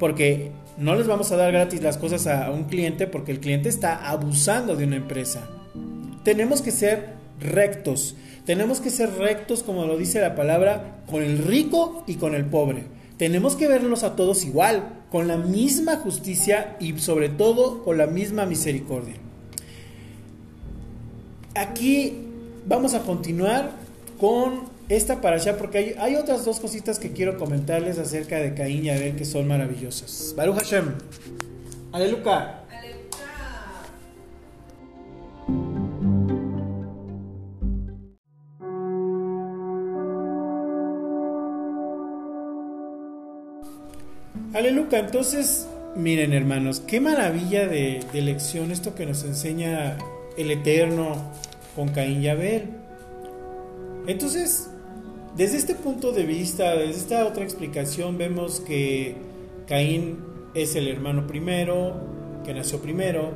Porque 0.00 0.50
no 0.76 0.96
les 0.96 1.06
vamos 1.06 1.30
a 1.30 1.36
dar 1.36 1.52
gratis 1.52 1.82
las 1.82 1.98
cosas 1.98 2.26
a 2.26 2.50
un 2.50 2.64
cliente 2.64 3.06
porque 3.06 3.30
el 3.30 3.38
cliente 3.38 3.68
está 3.68 4.08
abusando 4.08 4.74
de 4.74 4.84
una 4.84 4.96
empresa. 4.96 5.48
Tenemos 6.24 6.62
que 6.62 6.72
ser 6.72 7.10
rectos. 7.38 8.16
Tenemos 8.44 8.80
que 8.80 8.90
ser 8.90 9.10
rectos, 9.14 9.62
como 9.62 9.86
lo 9.86 9.96
dice 9.96 10.20
la 10.20 10.34
palabra, 10.34 11.02
con 11.08 11.22
el 11.22 11.38
rico 11.38 12.02
y 12.08 12.16
con 12.16 12.34
el 12.34 12.44
pobre. 12.44 12.84
Tenemos 13.18 13.54
que 13.54 13.68
verlos 13.68 14.02
a 14.02 14.16
todos 14.16 14.44
igual, 14.44 15.04
con 15.12 15.28
la 15.28 15.36
misma 15.36 15.96
justicia 15.96 16.76
y 16.80 16.98
sobre 16.98 17.28
todo 17.28 17.84
con 17.84 17.98
la 17.98 18.08
misma 18.08 18.46
misericordia. 18.46 19.14
Aquí 21.54 22.31
vamos 22.66 22.94
a 22.94 23.00
continuar 23.00 23.70
con 24.18 24.70
esta 24.88 25.20
para 25.20 25.36
allá 25.36 25.56
porque 25.56 25.96
hay, 25.98 26.16
otras 26.16 26.44
dos 26.44 26.60
cositas 26.60 26.98
que 26.98 27.12
quiero 27.12 27.38
comentarles 27.38 27.98
acerca 27.98 28.36
de 28.36 28.54
Caín 28.54 28.84
y 28.84 28.90
Abel 28.90 29.16
que 29.16 29.24
son 29.24 29.48
maravillosas. 29.48 30.34
Baruch 30.36 30.56
Hashem. 30.56 30.94
Aleluya. 31.92 32.58
Aleluya, 44.54 44.98
entonces, 44.98 45.66
miren 45.96 46.34
hermanos, 46.34 46.80
qué 46.86 47.00
maravilla 47.00 47.66
de, 47.66 48.04
de, 48.12 48.20
lección 48.20 48.70
esto 48.70 48.94
que 48.94 49.06
nos 49.06 49.24
enseña 49.24 49.96
el 50.36 50.50
Eterno 50.50 51.16
con 51.74 51.88
Caín 51.88 52.22
y 52.22 52.28
Abel. 52.28 52.70
Entonces, 54.06 54.70
desde 55.36 55.56
este 55.56 55.74
punto 55.74 56.12
de 56.12 56.24
vista, 56.24 56.76
desde 56.76 57.00
esta 57.00 57.26
otra 57.26 57.44
explicación, 57.44 58.18
vemos 58.18 58.60
que 58.60 59.16
Caín 59.66 60.18
es 60.54 60.76
el 60.76 60.88
hermano 60.88 61.26
primero, 61.26 61.94
que 62.44 62.52
nació 62.52 62.80
primero. 62.80 63.30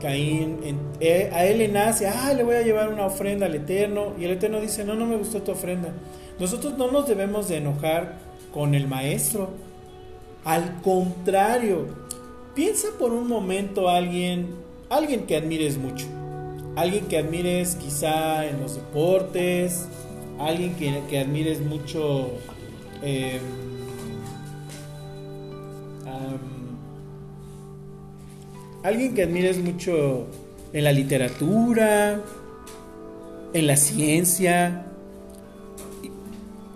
Caín, 0.00 0.58
eh, 1.00 1.30
a 1.32 1.44
él 1.44 1.58
le 1.58 1.68
nace, 1.68 2.08
ah, 2.08 2.32
le 2.34 2.42
voy 2.42 2.56
a 2.56 2.62
llevar 2.62 2.88
una 2.88 3.06
ofrenda 3.06 3.46
al 3.46 3.54
Eterno. 3.54 4.14
Y 4.18 4.24
el 4.24 4.32
Eterno 4.32 4.60
dice, 4.60 4.84
no, 4.84 4.94
no 4.94 5.06
me 5.06 5.16
gustó 5.16 5.42
tu 5.42 5.52
ofrenda. 5.52 5.92
Nosotros 6.38 6.76
no 6.78 6.90
nos 6.90 7.06
debemos 7.06 7.48
de 7.48 7.58
enojar 7.58 8.18
con 8.52 8.74
el 8.74 8.88
maestro. 8.88 9.50
Al 10.44 10.80
contrario, 10.80 11.86
piensa 12.54 12.88
por 12.98 13.12
un 13.12 13.28
momento 13.28 13.88
a 13.90 13.96
alguien, 13.96 14.54
alguien 14.88 15.26
que 15.26 15.36
admires 15.36 15.76
mucho. 15.76 16.06
Alguien 16.80 17.08
que 17.08 17.18
admires 17.18 17.74
quizá 17.74 18.46
en 18.46 18.58
los 18.58 18.76
deportes, 18.76 19.84
alguien 20.38 20.74
que, 21.10 21.18
admires 21.18 21.60
mucho 21.60 22.30
em, 23.02 23.38
alguien 28.82 29.12
que 29.12 29.24
admires 29.24 29.58
mucho 29.58 30.26
en 30.72 30.84
la 30.84 30.92
literatura, 30.92 32.22
en 33.52 33.66
la 33.66 33.76
ciencia, 33.76 34.86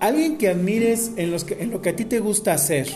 alguien 0.01 0.37
que 0.37 0.51
admires 0.51 1.12
en, 1.17 1.31
los 1.31 1.51
en 1.51 1.71
lo 1.71 1.81
que 1.81 1.88
a 1.88 1.97
ti 1.97 2.05
te 2.05 2.21
gusta 2.21 2.53
hacer, 2.53 2.88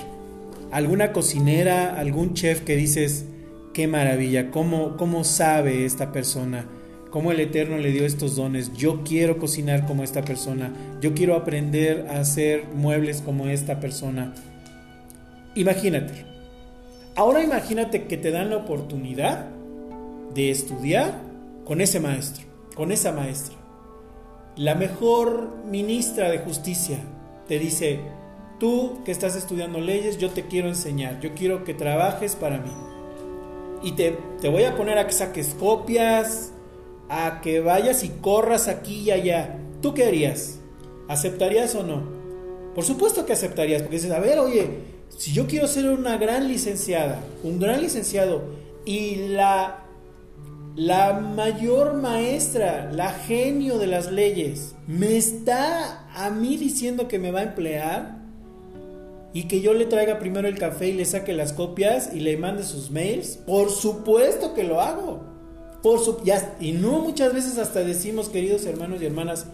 alguna 0.71 1.15
cocinera, 1.15 1.99
algún 1.99 2.35
chef 2.35 2.61
que 2.61 2.77
dices, 2.77 3.25
qué 3.73 3.89
maravilla, 3.89 4.51
cómo, 4.51 4.99
cómo 4.99 5.25
sabe 5.25 5.87
esta 5.87 6.13
persona 6.13 6.67
cómo 7.11 7.33
el 7.33 7.41
Eterno 7.41 7.79
le 7.79 7.93
dio 7.93 8.05
estos 8.05 8.37
dones. 8.37 8.73
Yo 8.75 9.03
quiero 9.05 9.39
cocinar 9.39 9.87
como 9.87 10.03
esta 10.03 10.25
persona. 10.25 10.73
Yo 11.01 11.15
quiero 11.15 11.35
aprender 11.35 12.07
a 12.11 12.21
hacer 12.21 12.65
muebles 12.75 13.23
como 13.23 13.49
esta 13.49 13.81
persona. 13.81 14.35
Imagínate. 15.55 16.27
Ahora 17.15 17.43
imagínate 17.43 18.05
que 18.05 18.17
te 18.17 18.31
dan 18.31 18.51
la 18.51 18.59
oportunidad 18.59 19.47
de 20.35 20.51
estudiar 20.51 21.21
con 21.65 21.81
ese 21.81 22.01
maestro, 22.01 22.45
con 22.75 22.93
esa 22.93 23.13
maestra. 23.13 23.57
La 24.57 24.75
mejor 24.75 25.57
ministra 25.69 26.31
de 26.31 26.39
justicia 26.39 26.99
te 27.49 27.59
dice, 27.59 28.01
tú 28.61 29.03
que 29.05 29.11
estás 29.11 29.37
estudiando 29.37 29.81
leyes, 29.81 30.19
yo 30.19 30.31
te 30.31 30.47
quiero 30.47 30.69
enseñar, 30.69 31.21
yo 31.21 31.35
quiero 31.35 31.65
que 31.65 31.75
trabajes 31.75 32.37
para 32.37 32.59
mí. 32.59 32.71
Y 33.83 33.93
te, 33.93 34.19
te 34.41 34.49
voy 34.49 34.65
a 34.65 34.77
poner 34.77 34.99
a 34.99 35.07
que 35.07 35.13
saques 35.13 35.55
copias, 35.59 36.53
a 37.09 37.41
que 37.41 37.61
vayas 37.61 38.05
y 38.05 38.09
corras 38.09 38.69
aquí 38.69 39.03
y 39.03 39.11
allá, 39.11 39.59
¿tú 39.81 39.95
qué 39.95 40.05
harías? 40.05 40.59
¿Aceptarías 41.09 41.75
o 41.75 41.83
no? 41.83 42.03
Por 42.75 42.85
supuesto 42.85 43.27
que 43.27 43.33
aceptarías, 43.33 43.83
porque 43.83 43.97
dices, 43.97 44.13
a 44.13 44.21
ver, 44.21 44.39
oye, 44.39 44.69
si 45.09 45.33
yo 45.33 45.47
quiero 45.47 45.67
ser 45.67 45.87
una 45.87 46.17
gran 46.19 46.49
licenciada, 46.49 47.21
un 47.43 47.59
gran 47.59 47.81
licenciado, 47.81 48.43
y 48.85 49.17
la, 49.29 49.85
la 50.77 51.15
mayor 51.15 51.95
maestra, 51.95 52.91
la 52.93 53.11
genio 53.11 53.79
de 53.79 53.87
las 53.87 54.13
leyes, 54.13 54.75
me 54.87 55.17
está 55.17 56.07
a 56.15 56.31
mí 56.31 56.57
diciendo 56.57 57.09
que 57.09 57.19
me 57.19 57.31
va 57.31 57.41
a 57.41 57.45
emplear, 57.45 58.19
y 59.33 59.45
que 59.45 59.61
yo 59.61 59.75
le 59.75 59.87
traiga 59.87 60.19
primero 60.19 60.49
el 60.49 60.59
café 60.59 60.89
y 60.89 60.95
le 60.95 61.05
saque 61.05 61.33
las 61.33 61.53
copias 61.53 62.11
y 62.15 62.21
le 62.21 62.37
mande 62.37 62.63
sus 62.63 62.91
mails, 62.91 63.37
por 63.37 63.71
supuesto 63.71 64.55
que 64.55 64.65
lo 64.65 64.81
hago. 64.81 65.38
Por 65.83 66.01
su, 66.01 66.19
y 66.61 66.73
no 66.73 66.99
muchas 67.01 67.33
veces 67.33 67.59
hasta 67.59 67.81
decimos, 67.81 68.29
queridos 68.29 68.67
hermanos 68.67 69.01
y 69.01 69.07
hermanas, 69.07 69.47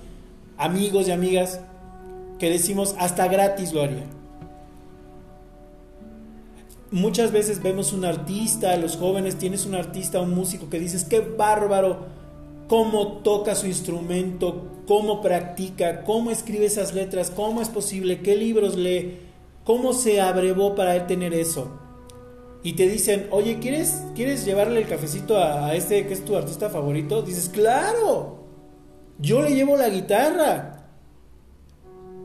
amigos 0.56 1.08
y 1.08 1.12
amigas, 1.12 1.60
que 2.38 2.48
decimos 2.48 2.94
hasta 2.98 3.28
gratis 3.28 3.72
lo 3.72 3.82
haría. 3.82 4.04
Muchas 6.90 7.32
veces 7.32 7.62
vemos 7.62 7.92
un 7.92 8.04
artista, 8.04 8.76
los 8.76 8.96
jóvenes, 8.96 9.36
tienes 9.36 9.66
un 9.66 9.74
artista, 9.74 10.20
un 10.20 10.34
músico 10.34 10.70
que 10.70 10.78
dices, 10.78 11.04
qué 11.04 11.20
bárbaro, 11.20 12.06
cómo 12.68 13.18
toca 13.18 13.54
su 13.54 13.66
instrumento, 13.66 14.64
cómo 14.86 15.20
practica, 15.20 16.04
cómo 16.04 16.30
escribe 16.30 16.66
esas 16.66 16.94
letras, 16.94 17.30
cómo 17.30 17.60
es 17.60 17.68
posible, 17.68 18.20
qué 18.20 18.36
libros 18.36 18.76
lee, 18.76 19.18
cómo 19.64 19.92
se 19.92 20.20
abrevó 20.20 20.74
para 20.74 20.96
él 20.96 21.06
tener 21.06 21.34
eso 21.34 21.83
y 22.64 22.72
te 22.72 22.88
dicen, 22.88 23.26
oye, 23.30 23.58
¿quieres, 23.60 24.02
¿quieres 24.14 24.46
llevarle 24.46 24.80
el 24.80 24.88
cafecito 24.88 25.36
a, 25.36 25.74
este 25.74 26.06
que 26.06 26.14
es 26.14 26.24
tu 26.24 26.34
artista 26.34 26.70
favorito? 26.70 27.20
Dices, 27.20 27.50
claro, 27.50 28.38
yo 29.18 29.42
le 29.42 29.54
llevo 29.54 29.76
la 29.76 29.90
guitarra. 29.90 30.86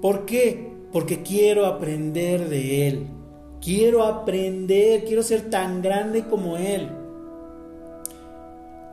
¿Por 0.02 0.26
qué? 0.26 0.72
Porque 0.94 1.24
quiero 1.24 1.66
aprender 1.66 2.48
de 2.48 2.88
él. 2.88 3.08
Quiero 3.62 4.06
aprender, 4.06 5.04
quiero 5.04 5.24
ser 5.24 5.50
tan 5.50 5.82
grande 5.82 6.24
como 6.24 6.56
él. 6.56 6.88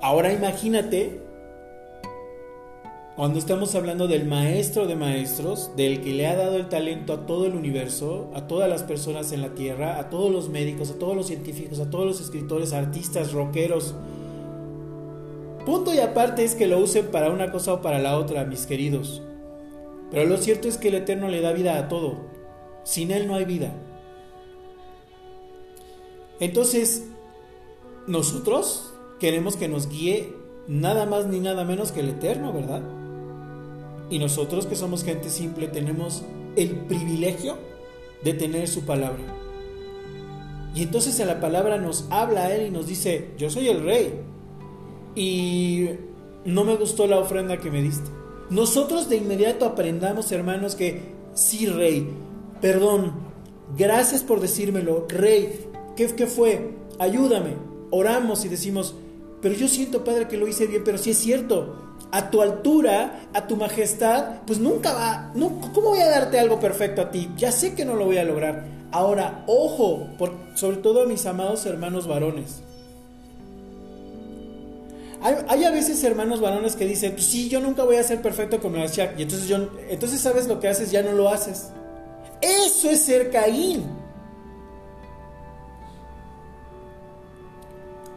Ahora 0.02 0.32
imagínate 0.32 1.20
Cuando 3.16 3.38
estamos 3.38 3.74
hablando 3.74 4.08
del 4.08 4.26
maestro 4.26 4.86
de 4.86 4.94
maestros, 4.94 5.70
del 5.74 6.02
que 6.02 6.12
le 6.12 6.26
ha 6.26 6.36
dado 6.36 6.56
el 6.56 6.68
talento 6.68 7.14
a 7.14 7.24
todo 7.24 7.46
el 7.46 7.54
universo, 7.54 8.30
a 8.34 8.46
todas 8.46 8.68
las 8.68 8.82
personas 8.82 9.32
en 9.32 9.40
la 9.40 9.54
Tierra, 9.54 9.98
a 9.98 10.10
todos 10.10 10.30
los 10.30 10.50
médicos, 10.50 10.90
a 10.90 10.98
todos 10.98 11.16
los 11.16 11.28
científicos, 11.28 11.80
a 11.80 11.88
todos 11.88 12.04
los 12.04 12.20
escritores, 12.20 12.74
artistas, 12.74 13.32
rockeros. 13.32 13.94
Punto 15.64 15.94
y 15.94 15.98
aparte 15.98 16.44
es 16.44 16.54
que 16.54 16.66
lo 16.66 16.78
usen 16.78 17.06
para 17.06 17.30
una 17.30 17.50
cosa 17.50 17.72
o 17.72 17.80
para 17.80 17.98
la 18.00 18.18
otra, 18.18 18.44
mis 18.44 18.66
queridos. 18.66 19.22
Pero 20.10 20.26
lo 20.26 20.36
cierto 20.36 20.68
es 20.68 20.76
que 20.76 20.88
el 20.88 20.96
Eterno 20.96 21.28
le 21.28 21.40
da 21.40 21.54
vida 21.54 21.78
a 21.78 21.88
todo. 21.88 22.18
Sin 22.84 23.10
Él 23.10 23.26
no 23.26 23.36
hay 23.36 23.46
vida. 23.46 23.72
Entonces, 26.38 27.06
nosotros 28.06 28.92
queremos 29.18 29.56
que 29.56 29.68
nos 29.68 29.88
guíe 29.88 30.34
nada 30.68 31.06
más 31.06 31.24
ni 31.28 31.40
nada 31.40 31.64
menos 31.64 31.92
que 31.92 32.00
el 32.00 32.10
Eterno, 32.10 32.52
¿verdad? 32.52 32.82
Y 34.10 34.18
nosotros 34.18 34.66
que 34.66 34.76
somos 34.76 35.04
gente 35.04 35.30
simple 35.30 35.68
tenemos 35.68 36.22
el 36.56 36.70
privilegio 36.70 37.56
de 38.22 38.34
tener 38.34 38.68
su 38.68 38.84
palabra. 38.84 39.22
Y 40.74 40.82
entonces 40.82 41.18
en 41.20 41.28
la 41.28 41.40
palabra 41.40 41.78
nos 41.78 42.06
habla 42.10 42.44
a 42.44 42.54
Él 42.54 42.66
y 42.68 42.70
nos 42.70 42.86
dice, 42.86 43.30
yo 43.38 43.50
soy 43.50 43.68
el 43.68 43.82
rey. 43.82 44.20
Y 45.14 45.88
no 46.44 46.64
me 46.64 46.76
gustó 46.76 47.06
la 47.06 47.18
ofrenda 47.18 47.58
que 47.58 47.70
me 47.70 47.82
diste. 47.82 48.10
Nosotros 48.50 49.08
de 49.08 49.16
inmediato 49.16 49.64
aprendamos, 49.64 50.30
hermanos, 50.30 50.76
que 50.76 51.00
sí, 51.34 51.66
rey, 51.66 52.08
perdón, 52.60 53.12
gracias 53.76 54.22
por 54.22 54.40
decírmelo, 54.40 55.06
rey, 55.08 55.66
¿qué, 55.96 56.06
qué 56.14 56.26
fue? 56.26 56.76
Ayúdame. 56.98 57.54
Oramos 57.90 58.44
y 58.44 58.48
decimos, 58.48 58.94
pero 59.40 59.54
yo 59.54 59.68
siento, 59.68 60.04
Padre, 60.04 60.28
que 60.28 60.36
lo 60.36 60.46
hice 60.46 60.66
bien, 60.66 60.82
pero 60.84 60.98
sí 60.98 61.10
es 61.10 61.18
cierto, 61.18 61.95
a 62.12 62.30
tu 62.30 62.40
altura, 62.40 63.28
a 63.32 63.46
tu 63.46 63.56
majestad, 63.56 64.42
pues 64.46 64.58
nunca 64.58 64.92
va, 64.92 65.30
no, 65.34 65.60
¿cómo 65.74 65.90
voy 65.90 66.00
a 66.00 66.08
darte 66.08 66.38
algo 66.38 66.60
perfecto 66.60 67.02
a 67.02 67.10
ti? 67.10 67.30
Ya 67.36 67.52
sé 67.52 67.74
que 67.74 67.84
no 67.84 67.94
lo 67.94 68.06
voy 68.06 68.18
a 68.18 68.24
lograr. 68.24 68.64
Ahora, 68.92 69.44
ojo, 69.46 70.08
sobre 70.54 70.78
todo 70.78 71.02
a 71.02 71.06
mis 71.06 71.26
amados 71.26 71.66
hermanos 71.66 72.06
varones. 72.06 72.62
Hay, 75.48 75.64
a 75.64 75.70
veces 75.70 76.04
hermanos 76.04 76.40
varones 76.40 76.76
que 76.76 76.86
dicen, 76.86 77.12
pues 77.12 77.26
sí, 77.26 77.48
yo 77.48 77.60
nunca 77.60 77.82
voy 77.82 77.96
a 77.96 78.02
ser 78.02 78.22
perfecto 78.22 78.60
como 78.60 78.76
Shaq. 78.86 79.18
Y 79.18 79.22
entonces, 79.22 79.50
entonces 79.88 80.20
sabes 80.20 80.46
lo 80.46 80.60
que 80.60 80.68
haces, 80.68 80.92
ya 80.92 81.02
no 81.02 81.12
lo 81.12 81.28
haces. 81.28 81.70
Eso 82.40 82.90
es 82.90 83.02
ser 83.02 83.30
Caín. 83.30 83.84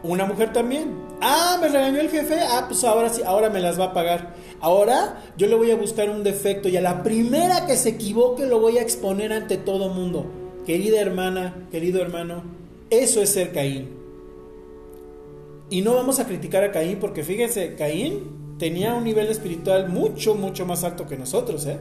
Una 0.02 0.24
mujer 0.24 0.52
también. 0.52 1.09
Ah, 1.20 1.58
me 1.60 1.68
regañó 1.68 2.00
el 2.00 2.08
jefe. 2.08 2.40
Ah, 2.40 2.64
pues 2.66 2.82
ahora 2.84 3.10
sí, 3.10 3.22
ahora 3.24 3.50
me 3.50 3.60
las 3.60 3.78
va 3.78 3.86
a 3.86 3.92
pagar. 3.92 4.34
Ahora 4.60 5.22
yo 5.36 5.46
le 5.46 5.54
voy 5.54 5.70
a 5.70 5.76
buscar 5.76 6.10
un 6.10 6.22
defecto 6.22 6.68
y 6.68 6.76
a 6.76 6.80
la 6.80 7.02
primera 7.02 7.66
que 7.66 7.76
se 7.76 7.90
equivoque 7.90 8.46
lo 8.46 8.60
voy 8.60 8.78
a 8.78 8.82
exponer 8.82 9.32
ante 9.32 9.56
todo 9.56 9.88
mundo. 9.90 10.26
Querida 10.66 11.00
hermana, 11.00 11.66
querido 11.70 12.00
hermano, 12.00 12.42
eso 12.90 13.22
es 13.22 13.30
ser 13.30 13.52
Caín. 13.52 13.88
Y 15.70 15.82
no 15.82 15.94
vamos 15.94 16.18
a 16.18 16.26
criticar 16.26 16.64
a 16.64 16.72
Caín 16.72 16.98
porque 16.98 17.22
fíjense, 17.22 17.74
Caín 17.76 18.56
tenía 18.58 18.94
un 18.94 19.04
nivel 19.04 19.28
espiritual 19.28 19.88
mucho, 19.88 20.34
mucho 20.34 20.66
más 20.66 20.84
alto 20.84 21.06
que 21.06 21.16
nosotros, 21.16 21.66
¿eh? 21.66 21.78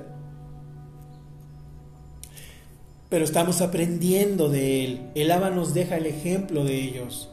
Pero 3.10 3.26
estamos 3.26 3.62
aprendiendo 3.62 4.50
de 4.50 4.86
él. 4.86 5.00
El 5.16 5.32
Aba 5.32 5.50
nos 5.50 5.74
deja 5.74 5.98
el 5.98 6.06
ejemplo 6.06 6.64
de 6.64 6.76
ellos. 6.76 7.30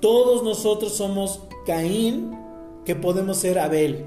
Todos 0.00 0.42
nosotros 0.42 0.96
somos 0.96 1.42
Caín 1.66 2.36
que 2.84 2.94
podemos 2.96 3.36
ser 3.36 3.58
Abel. 3.58 4.06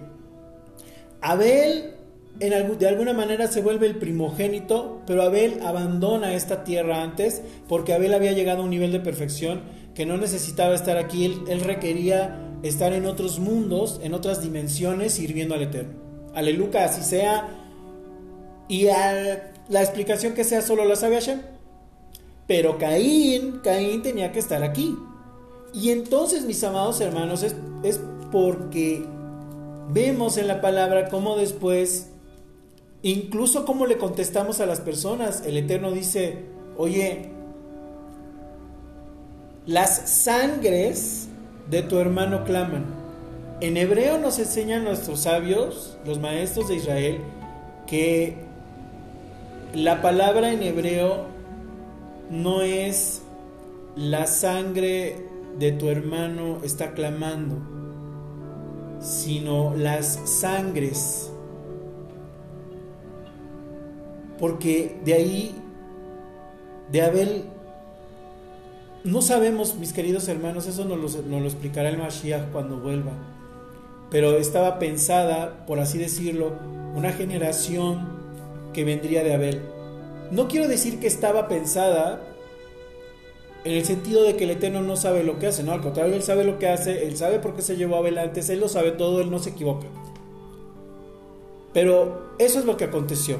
Abel 1.21 1.93
de 2.39 2.87
alguna 2.87 3.13
manera 3.13 3.47
se 3.47 3.61
vuelve 3.61 3.85
el 3.85 3.97
primogénito, 3.97 5.01
pero 5.05 5.21
Abel 5.21 5.59
abandona 5.63 6.33
esta 6.33 6.63
tierra 6.63 7.03
antes 7.03 7.43
porque 7.67 7.93
Abel 7.93 8.13
había 8.13 8.31
llegado 8.31 8.61
a 8.61 8.63
un 8.65 8.71
nivel 8.71 8.91
de 8.91 8.99
perfección 8.99 9.61
que 9.93 10.05
no 10.07 10.17
necesitaba 10.17 10.73
estar 10.73 10.97
aquí, 10.97 11.25
él, 11.25 11.61
requería 11.61 12.57
estar 12.63 12.91
en 12.93 13.05
otros 13.05 13.39
mundos, 13.39 13.99
en 14.03 14.15
otras 14.15 14.41
dimensiones, 14.41 15.13
sirviendo 15.13 15.53
al 15.53 15.61
Eterno. 15.61 15.93
Aleluya, 16.33 16.85
así 16.85 17.03
sea. 17.03 17.47
Y 18.67 18.85
la 18.85 19.81
explicación 19.81 20.33
que 20.33 20.43
sea 20.43 20.63
solo 20.63 20.85
la 20.85 20.95
sabe 20.95 21.15
Hashem. 21.15 21.41
Pero 22.47 22.79
Caín, 22.79 23.59
Caín 23.63 24.01
tenía 24.01 24.31
que 24.31 24.39
estar 24.39 24.63
aquí. 24.63 24.97
Y 25.73 25.89
entonces, 25.89 26.45
mis 26.45 26.63
amados 26.63 27.01
hermanos, 27.01 27.41
es, 27.43 27.55
es 27.83 27.99
porque 28.31 29.03
vemos 29.89 30.37
en 30.37 30.47
la 30.47 30.61
palabra 30.61 31.09
cómo 31.09 31.35
después, 31.35 32.09
incluso 33.01 33.65
cómo 33.65 33.85
le 33.85 33.97
contestamos 33.97 34.59
a 34.59 34.65
las 34.65 34.81
personas, 34.81 35.43
el 35.45 35.57
Eterno 35.57 35.91
dice, 35.91 36.45
oye, 36.77 37.31
las 39.65 40.09
sangres 40.09 41.27
de 41.69 41.81
tu 41.81 41.97
hermano 41.97 42.43
claman. 42.43 42.85
En 43.61 43.77
hebreo 43.77 44.17
nos 44.17 44.39
enseñan 44.39 44.83
nuestros 44.83 45.21
sabios, 45.21 45.97
los 46.05 46.19
maestros 46.19 46.67
de 46.67 46.75
Israel, 46.75 47.19
que 47.87 48.35
la 49.73 50.01
palabra 50.01 50.51
en 50.51 50.61
hebreo 50.63 51.25
no 52.29 52.61
es 52.61 53.21
la 53.95 54.27
sangre 54.27 55.32
de 55.59 55.71
tu 55.71 55.89
hermano 55.89 56.59
está 56.63 56.93
clamando, 56.93 57.57
sino 58.99 59.75
las 59.75 60.19
sangres. 60.25 61.31
Porque 64.39 64.99
de 65.05 65.13
ahí, 65.13 65.55
de 66.91 67.01
Abel, 67.01 67.45
no 69.03 69.21
sabemos, 69.21 69.75
mis 69.75 69.93
queridos 69.93 70.27
hermanos, 70.27 70.67
eso 70.67 70.85
nos 70.85 71.15
lo, 71.15 71.45
explicará 71.45 71.89
el 71.89 71.97
Mashiach 71.97 72.51
cuando 72.51 72.77
vuelva. 72.77 73.11
Pero 74.09 74.37
estaba 74.37 74.79
pensada, 74.79 75.65
por 75.65 75.79
así 75.79 75.97
decirlo, 75.97 76.53
una 76.95 77.11
generación 77.11 78.07
que 78.73 78.83
vendría 78.83 79.23
de 79.23 79.33
Abel. 79.33 79.61
No 80.31 80.47
quiero 80.47 80.67
decir 80.67 80.99
que 80.99 81.07
estaba 81.07 81.47
pensada 81.47 82.21
en 83.63 83.71
el 83.71 83.85
sentido 83.85 84.23
de 84.23 84.35
que 84.35 84.43
el 84.43 84.51
Eterno 84.51 84.81
no 84.81 84.95
sabe 84.95 85.23
lo 85.23 85.39
que 85.39 85.47
hace, 85.47 85.63
no, 85.63 85.71
al 85.71 85.81
contrario, 85.81 86.15
Él 86.15 86.23
sabe 86.23 86.43
lo 86.43 86.59
que 86.59 86.67
hace, 86.67 87.07
Él 87.07 87.15
sabe 87.15 87.39
por 87.39 87.55
qué 87.55 87.61
se 87.61 87.77
llevó 87.77 87.95
a 87.95 88.07
Él 88.07 88.59
lo 88.59 88.67
sabe 88.67 88.91
todo, 88.91 89.21
Él 89.21 89.31
no 89.31 89.39
se 89.39 89.51
equivoca. 89.51 89.87
Pero 91.73 92.33
eso 92.39 92.59
es 92.59 92.65
lo 92.65 92.75
que 92.75 92.85
aconteció. 92.85 93.37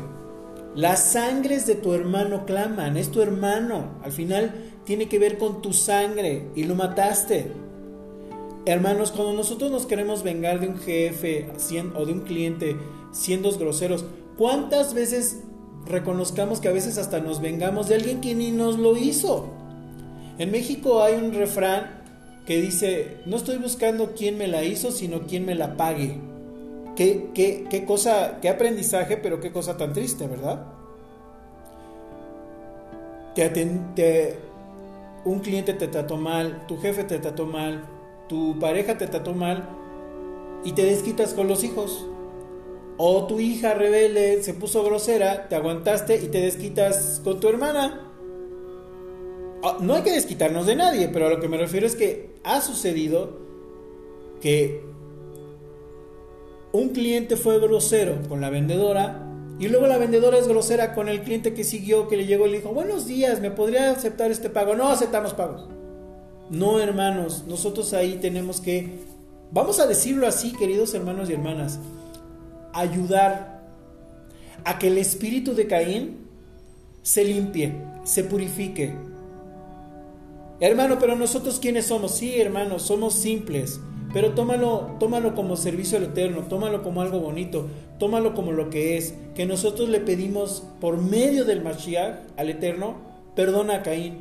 Las 0.76 1.12
sangres 1.12 1.68
de 1.68 1.76
tu 1.76 1.94
hermano 1.94 2.46
claman, 2.46 2.98
es 2.98 3.12
tu 3.12 3.22
hermano, 3.22 4.00
al 4.04 4.12
final 4.12 4.56
tiene 4.86 5.08
que 5.08 5.20
ver 5.20 5.38
con 5.38 5.62
tu 5.62 5.74
sangre 5.74 6.48
y 6.56 6.64
lo 6.64 6.76
mataste. 6.76 7.52
Hermanos, 8.66 9.12
cuando 9.12 9.34
nosotros 9.34 9.72
nos 9.72 9.86
queremos 9.86 10.24
vengar 10.24 10.62
de 10.62 10.70
un 10.70 10.78
jefe 10.78 11.50
o 11.96 12.06
de 12.06 12.14
un 12.14 12.22
cliente 12.22 12.78
siendo 13.12 13.52
groseros, 13.52 14.06
¿cuántas 14.38 14.94
veces 14.94 15.42
reconozcamos 15.86 16.62
que 16.62 16.70
a 16.70 16.74
veces 16.74 16.98
hasta 16.98 17.20
nos 17.20 17.42
vengamos 17.42 17.90
de 17.90 17.96
alguien 17.96 18.22
que 18.22 18.34
ni 18.34 18.52
nos 18.52 18.80
lo 18.80 18.96
hizo? 18.96 19.63
En 20.38 20.52
México 20.52 21.04
hay 21.04 21.16
un 21.16 21.34
refrán 21.34 22.04
que 22.46 22.60
dice, 22.60 23.18
no 23.26 23.38
estoy 23.38 23.58
buscando 23.58 24.14
quién 24.16 24.38
me 24.38 24.48
la 24.48 24.64
hizo, 24.64 24.92
sino 24.92 25.22
quién 25.28 25.46
me 25.46 25.56
la 25.56 25.78
pague. 25.78 26.20
Qué, 26.96 27.84
cosa, 27.88 28.40
qué 28.42 28.50
aprendizaje, 28.50 29.18
pero 29.18 29.40
qué 29.40 29.52
cosa 29.52 29.78
tan 29.78 29.94
triste, 29.94 30.28
¿verdad? 30.28 30.66
Te, 33.36 34.38
un 35.26 35.40
cliente 35.40 35.74
te 35.74 35.88
trató 35.88 36.18
mal, 36.18 36.66
tu 36.68 36.78
jefe 36.78 37.04
te 37.04 37.18
trató 37.20 37.46
mal, 37.46 37.86
tu 38.28 38.60
pareja 38.60 38.98
te 38.98 39.08
trató 39.08 39.34
mal 39.34 39.68
y 40.64 40.74
te 40.74 40.84
desquitas 40.84 41.34
con 41.34 41.48
los 41.48 41.64
hijos. 41.64 42.06
O 42.98 43.26
tu 43.26 43.40
hija 43.40 43.74
rebelde 43.74 44.44
se 44.44 44.54
puso 44.54 44.84
grosera, 44.84 45.48
te 45.50 45.56
aguantaste 45.56 46.18
y 46.18 46.28
te 46.28 46.42
desquitas 46.42 47.22
con 47.24 47.40
tu 47.40 47.48
hermana. 47.50 48.13
Ah, 49.64 49.78
no 49.80 49.94
hay 49.94 50.04
que 50.04 50.12
desquitarnos 50.12 50.66
de 50.66 50.76
nadie, 50.76 51.08
pero 51.08 51.28
a 51.28 51.30
lo 51.30 51.40
que 51.40 51.48
me 51.48 51.58
refiero 51.58 51.88
es 51.88 51.96
que 51.96 52.36
ha 52.44 52.60
sucedido 52.60 53.40
que 54.42 54.84
un 56.74 56.90
cliente 56.90 57.38
fue 57.38 57.60
grosero 57.60 58.18
con 58.28 58.42
la 58.42 58.50
vendedora 58.50 59.26
y 59.60 59.70
luego 59.70 59.88
la 59.88 59.98
vendedora 59.98 60.38
es 60.38 60.50
grosera 60.50 60.94
con 60.94 61.08
el 61.08 61.22
cliente 61.22 61.54
que 61.54 61.64
siguió, 61.64 62.10
que 62.10 62.18
le 62.18 62.26
llegó 62.26 62.46
y 62.46 62.52
le 62.52 62.58
dijo, 62.58 62.74
buenos 62.74 63.06
días, 63.08 63.40
¿me 63.40 63.52
podría 63.52 63.92
aceptar 63.92 64.32
este 64.32 64.50
pago? 64.50 64.76
No 64.76 64.90
aceptamos 64.90 65.34
pagos. 65.34 65.70
No, 66.50 66.82
hermanos, 66.82 67.46
nosotros 67.48 67.94
ahí 67.94 68.18
tenemos 68.20 68.60
que, 68.60 69.00
vamos 69.52 69.80
a 69.80 69.88
decirlo 69.88 70.28
así, 70.28 70.52
queridos 70.52 70.94
hermanos 70.94 71.30
y 71.30 71.34
hermanas, 71.34 71.80
ayudar 72.74 73.64
a 74.66 74.78
que 74.78 74.88
el 74.88 74.98
espíritu 74.98 75.56
de 75.56 75.68
Caín 75.68 76.28
se 77.02 77.24
limpie, 77.24 77.74
se 78.04 78.26
purifique, 78.26 78.94
Hermano, 80.64 80.98
pero 80.98 81.18
nosotros 81.18 81.60
quiénes 81.60 81.88
somos? 81.88 82.16
Sí, 82.16 82.40
hermanos, 82.40 82.84
somos 82.84 83.16
simples. 83.16 83.82
pero 84.14 84.32
tómalo, 84.34 84.96
tómalo 84.98 85.36
como 85.36 85.58
servicio 85.58 85.98
al 85.98 86.06
Eterno, 86.06 86.44
tómalo 86.48 86.84
como 86.84 87.02
algo 87.02 87.20
bonito, 87.20 87.68
tómalo 88.00 88.34
como 88.34 88.54
lo 88.54 88.70
que 88.70 88.96
es, 88.96 89.14
que 89.36 89.46
nosotros 89.46 89.90
le 89.90 90.00
pedimos 90.00 90.64
por 90.80 91.02
medio 91.02 91.44
del 91.44 91.62
Mashiach 91.64 92.20
al 92.38 92.50
Eterno, 92.50 92.96
perdona 93.36 93.76
a 93.76 93.84
Caín. 93.84 94.20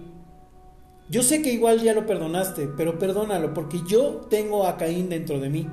Yo 1.09 1.23
sé 1.23 1.43
que 1.43 1.53
igual 1.53 1.81
ya 1.81 1.95
lo 1.95 2.07
perdonaste, 2.07 2.71
pero 2.77 2.99
perdónalo, 2.99 3.55
porque 3.55 3.79
yo 3.89 4.27
tengo 4.29 4.67
a 4.67 4.77
Caín 4.77 5.11
dentro 5.11 5.39
de 5.39 5.49
mí. 5.49 5.69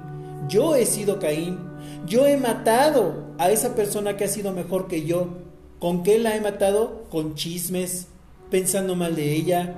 Yo 0.48 0.76
he 0.76 0.86
sido 0.86 1.18
Caín. 1.18 1.58
Yo 2.06 2.28
he 2.28 2.38
matado 2.38 3.34
a 3.40 3.50
esa 3.50 3.74
persona 3.74 4.18
que 4.18 4.26
ha 4.26 4.28
sido 4.28 4.52
mejor 4.52 4.88
que 4.88 5.04
yo. 5.04 5.30
¿Con 5.80 6.04
qué 6.04 6.20
la 6.20 6.36
he 6.36 6.42
matado? 6.42 7.06
Con 7.10 7.34
chismes, 7.34 8.08
pensando 8.52 8.96
mal 8.96 9.16
de 9.16 9.34
ella, 9.34 9.76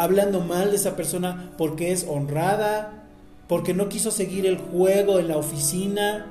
hablando 0.00 0.40
mal 0.40 0.70
de 0.70 0.76
esa 0.76 0.96
persona 0.96 1.52
porque 1.58 1.92
es 1.92 2.06
honrada, 2.08 3.04
porque 3.48 3.74
no 3.74 3.90
quiso 3.90 4.10
seguir 4.10 4.46
el 4.46 4.56
juego 4.56 5.18
en 5.18 5.28
la 5.28 5.36
oficina, 5.36 6.26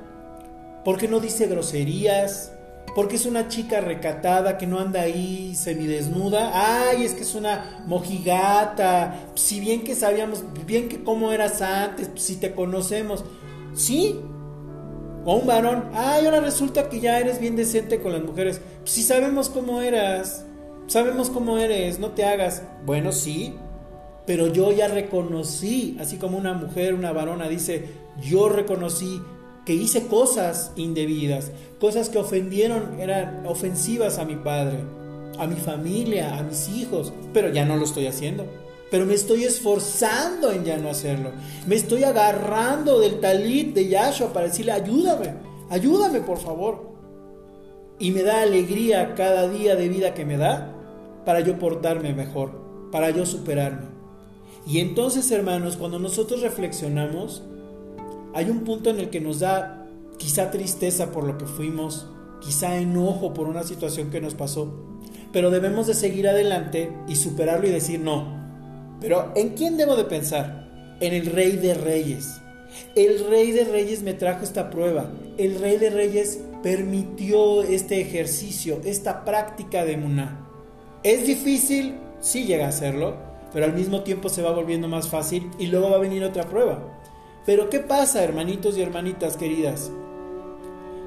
porque 0.84 1.06
no 1.06 1.20
dice 1.20 1.46
groserías, 1.46 2.52
porque 2.96 3.14
es 3.14 3.26
una 3.26 3.46
chica 3.46 3.80
recatada 3.80 4.58
que 4.58 4.66
no 4.66 4.80
anda 4.80 5.02
ahí 5.02 5.54
semidesnuda. 5.54 6.50
Ay, 6.52 7.04
es 7.04 7.12
que 7.12 7.22
es 7.22 7.36
una 7.36 7.84
mojigata. 7.86 9.30
Si 9.36 9.60
bien 9.60 9.84
que 9.84 9.94
sabíamos, 9.94 10.42
bien 10.66 10.88
que 10.88 11.04
cómo 11.04 11.30
eras 11.30 11.62
antes, 11.62 12.10
si 12.16 12.36
te 12.36 12.52
conocemos. 12.52 13.24
Sí. 13.72 14.18
O 15.24 15.36
un 15.36 15.46
varón. 15.46 15.90
Ay, 15.94 16.24
ahora 16.24 16.40
resulta 16.40 16.88
que 16.88 16.98
ya 16.98 17.20
eres 17.20 17.38
bien 17.38 17.54
decente 17.54 18.00
con 18.00 18.12
las 18.12 18.22
mujeres. 18.22 18.60
Si 18.84 19.04
sabemos 19.04 19.48
cómo 19.48 19.80
eras. 19.80 20.44
Sabemos 20.90 21.30
cómo 21.30 21.56
eres, 21.56 22.00
no 22.00 22.08
te 22.08 22.24
hagas. 22.24 22.64
Bueno, 22.84 23.12
sí, 23.12 23.54
pero 24.26 24.48
yo 24.48 24.72
ya 24.72 24.88
reconocí, 24.88 25.96
así 26.00 26.16
como 26.16 26.36
una 26.36 26.52
mujer, 26.52 26.94
una 26.94 27.12
varona 27.12 27.48
dice, 27.48 27.90
yo 28.20 28.48
reconocí 28.48 29.22
que 29.64 29.72
hice 29.72 30.08
cosas 30.08 30.72
indebidas, 30.74 31.52
cosas 31.78 32.08
que 32.08 32.18
ofendieron, 32.18 32.98
eran 32.98 33.46
ofensivas 33.46 34.18
a 34.18 34.24
mi 34.24 34.34
padre, 34.34 34.78
a 35.38 35.46
mi 35.46 35.54
familia, 35.54 36.36
a 36.36 36.42
mis 36.42 36.68
hijos, 36.68 37.12
pero 37.32 37.50
ya 37.50 37.64
no 37.64 37.76
lo 37.76 37.84
estoy 37.84 38.08
haciendo. 38.08 38.46
Pero 38.90 39.06
me 39.06 39.14
estoy 39.14 39.44
esforzando 39.44 40.50
en 40.50 40.64
ya 40.64 40.76
no 40.76 40.88
hacerlo. 40.88 41.30
Me 41.68 41.76
estoy 41.76 42.02
agarrando 42.02 42.98
del 42.98 43.20
talit 43.20 43.74
de 43.74 43.86
Yahshua 43.86 44.32
para 44.32 44.46
decirle, 44.46 44.72
ayúdame, 44.72 45.34
ayúdame 45.70 46.20
por 46.20 46.38
favor. 46.38 46.90
Y 48.00 48.10
me 48.10 48.24
da 48.24 48.42
alegría 48.42 49.14
cada 49.14 49.48
día 49.48 49.76
de 49.76 49.88
vida 49.88 50.14
que 50.14 50.24
me 50.24 50.36
da 50.36 50.78
para 51.24 51.40
yo 51.40 51.58
portarme 51.58 52.14
mejor, 52.14 52.88
para 52.90 53.10
yo 53.10 53.26
superarme. 53.26 53.88
Y 54.66 54.80
entonces, 54.80 55.30
hermanos, 55.30 55.76
cuando 55.76 55.98
nosotros 55.98 56.42
reflexionamos, 56.42 57.42
hay 58.34 58.50
un 58.50 58.60
punto 58.64 58.90
en 58.90 59.00
el 59.00 59.10
que 59.10 59.20
nos 59.20 59.40
da 59.40 59.86
quizá 60.18 60.50
tristeza 60.50 61.10
por 61.12 61.24
lo 61.24 61.38
que 61.38 61.46
fuimos, 61.46 62.06
quizá 62.40 62.76
enojo 62.76 63.32
por 63.32 63.48
una 63.48 63.62
situación 63.62 64.10
que 64.10 64.20
nos 64.20 64.34
pasó, 64.34 64.72
pero 65.32 65.50
debemos 65.50 65.86
de 65.86 65.94
seguir 65.94 66.28
adelante 66.28 66.92
y 67.08 67.16
superarlo 67.16 67.66
y 67.66 67.70
decir 67.70 68.00
no. 68.00 68.38
Pero 69.00 69.32
¿en 69.34 69.50
quién 69.50 69.76
debo 69.76 69.96
de 69.96 70.04
pensar? 70.04 70.96
En 71.00 71.14
el 71.14 71.26
Rey 71.26 71.56
de 71.56 71.74
Reyes. 71.74 72.40
El 72.94 73.26
Rey 73.28 73.50
de 73.52 73.64
Reyes 73.64 74.02
me 74.02 74.14
trajo 74.14 74.44
esta 74.44 74.70
prueba. 74.70 75.10
El 75.38 75.58
Rey 75.58 75.78
de 75.78 75.90
Reyes 75.90 76.40
permitió 76.62 77.62
este 77.62 78.00
ejercicio, 78.00 78.80
esta 78.84 79.24
práctica 79.24 79.84
de 79.84 79.96
Muná. 79.96 80.49
Es 81.02 81.26
difícil, 81.26 81.94
sí 82.20 82.44
llega 82.44 82.68
a 82.68 82.72
serlo, 82.72 83.14
pero 83.52 83.64
al 83.64 83.72
mismo 83.72 84.02
tiempo 84.02 84.28
se 84.28 84.42
va 84.42 84.52
volviendo 84.52 84.86
más 84.86 85.08
fácil 85.08 85.50
y 85.58 85.66
luego 85.68 85.90
va 85.90 85.96
a 85.96 86.00
venir 86.00 86.22
otra 86.24 86.44
prueba. 86.44 86.82
Pero 87.46 87.70
¿qué 87.70 87.80
pasa, 87.80 88.22
hermanitos 88.22 88.76
y 88.76 88.82
hermanitas 88.82 89.38
queridas? 89.38 89.90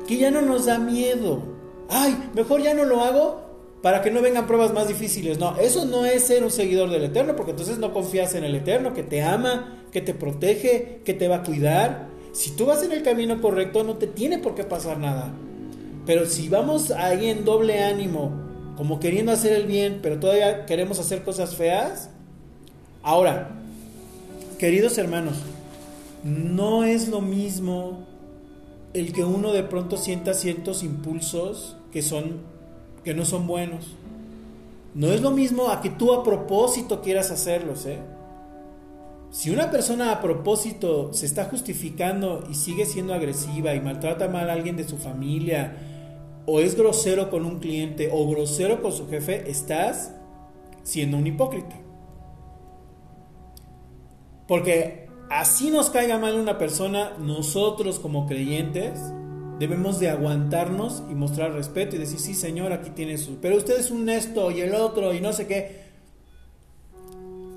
Que 0.08 0.17
ya 0.17 0.32
no 0.32 0.41
nos 0.41 0.65
da 0.65 0.79
miedo. 0.79 1.43
Ay, 1.89 2.17
mejor 2.34 2.62
ya 2.62 2.73
no 2.73 2.86
lo 2.86 3.01
hago 3.01 3.41
para 3.84 4.01
que 4.01 4.10
no 4.10 4.21
vengan 4.21 4.47
pruebas 4.47 4.73
más 4.73 4.88
difíciles. 4.88 5.38
No, 5.38 5.58
eso 5.58 5.86
no 5.86 6.06
es 6.06 6.23
ser 6.23 6.43
un 6.43 6.49
seguidor 6.51 6.89
del 6.89 7.03
Eterno, 7.03 7.36
porque 7.36 7.51
entonces 7.51 7.77
no 7.77 7.93
confías 7.93 8.34
en 8.34 8.45
el 8.45 8.56
Eterno, 8.56 8.93
que 8.93 9.03
te 9.03 9.21
ama, 9.21 9.84
que 9.91 10.01
te 10.01 10.15
protege, 10.15 11.01
que 11.06 11.13
te 11.13 11.27
va 11.27 11.38
a 11.38 11.43
cuidar. 11.43 12.08
Si 12.32 12.51
tú 12.51 12.65
vas 12.65 12.82
en 12.82 12.93
el 12.93 13.03
camino 13.03 13.39
correcto, 13.41 13.84
no 13.84 13.97
te 13.97 14.08
tiene 14.08 14.39
por 14.39 14.56
qué 14.56 14.63
pasar 14.63 14.97
nada. 14.97 15.34
Pero 16.06 16.25
si 16.25 16.49
vamos 16.49 16.89
ahí 16.91 17.29
en 17.29 17.45
doble 17.45 17.84
ánimo, 17.84 18.42
como 18.75 18.99
queriendo 18.99 19.31
hacer 19.31 19.53
el 19.53 19.65
bien, 19.65 19.99
pero 20.01 20.19
todavía 20.19 20.65
queremos 20.65 20.99
hacer 20.99 21.23
cosas 21.23 21.55
feas. 21.55 22.09
Ahora, 23.01 23.49
queridos 24.57 24.97
hermanos, 24.97 25.36
no 26.23 26.83
es 26.83 27.07
lo 27.09 27.21
mismo 27.21 28.05
el 28.93 29.12
que 29.12 29.23
uno 29.23 29.51
de 29.51 29.63
pronto 29.63 29.97
sienta 29.97 30.33
ciertos 30.33 30.83
impulsos 30.83 31.75
que 31.91 32.01
son 32.01 32.53
que 33.03 33.13
no 33.13 33.25
son 33.25 33.47
buenos. 33.47 33.95
No 34.95 35.12
es 35.12 35.21
lo 35.21 35.31
mismo 35.31 35.69
a 35.69 35.81
que 35.81 35.89
tú 35.89 36.13
a 36.13 36.23
propósito 36.23 37.01
quieras 37.01 37.31
hacerlos, 37.31 37.86
¿eh? 37.86 37.99
Si 39.31 39.49
una 39.49 39.71
persona 39.71 40.12
a 40.12 40.21
propósito 40.21 41.12
se 41.12 41.25
está 41.25 41.45
justificando 41.45 42.43
y 42.51 42.53
sigue 42.53 42.86
siendo 42.86 43.15
agresiva 43.15 43.73
y 43.73 43.81
maltrata 43.81 44.27
mal 44.27 44.49
a 44.49 44.53
alguien 44.53 44.77
de 44.77 44.88
su 44.88 44.97
familia, 44.97 45.75
o 46.45 46.60
es 46.60 46.75
grosero 46.75 47.29
con 47.29 47.45
un 47.45 47.60
cliente 47.60 48.10
o 48.12 48.29
grosero 48.29 48.82
con 48.82 48.91
su 48.91 49.08
jefe, 49.08 49.49
estás 49.49 50.13
siendo 50.84 51.17
un 51.17 51.27
hipócrita. 51.27 51.75
Porque 54.47 55.08
así 55.29 55.71
nos 55.71 55.89
caiga 55.89 56.17
mal 56.17 56.36
una 56.36 56.58
persona, 56.58 57.13
nosotros 57.19 57.99
como 57.99 58.27
creyentes 58.27 58.99
debemos 59.60 59.99
de 59.99 60.10
aguantarnos 60.10 61.03
y 61.10 61.15
mostrar 61.15 61.53
respeto 61.53 61.95
y 61.95 61.99
decir, 61.99 62.19
sí 62.19 62.34
señor, 62.34 62.73
aquí 62.73 62.89
tiene 62.89 63.17
su... 63.17 63.38
Pero 63.38 63.56
usted 63.56 63.79
es 63.79 63.91
un 63.91 64.10
esto 64.10 64.51
y 64.51 64.62
el 64.62 64.75
otro 64.75 65.13
y 65.13 65.21
no 65.21 65.32
sé 65.32 65.47
qué. 65.47 65.84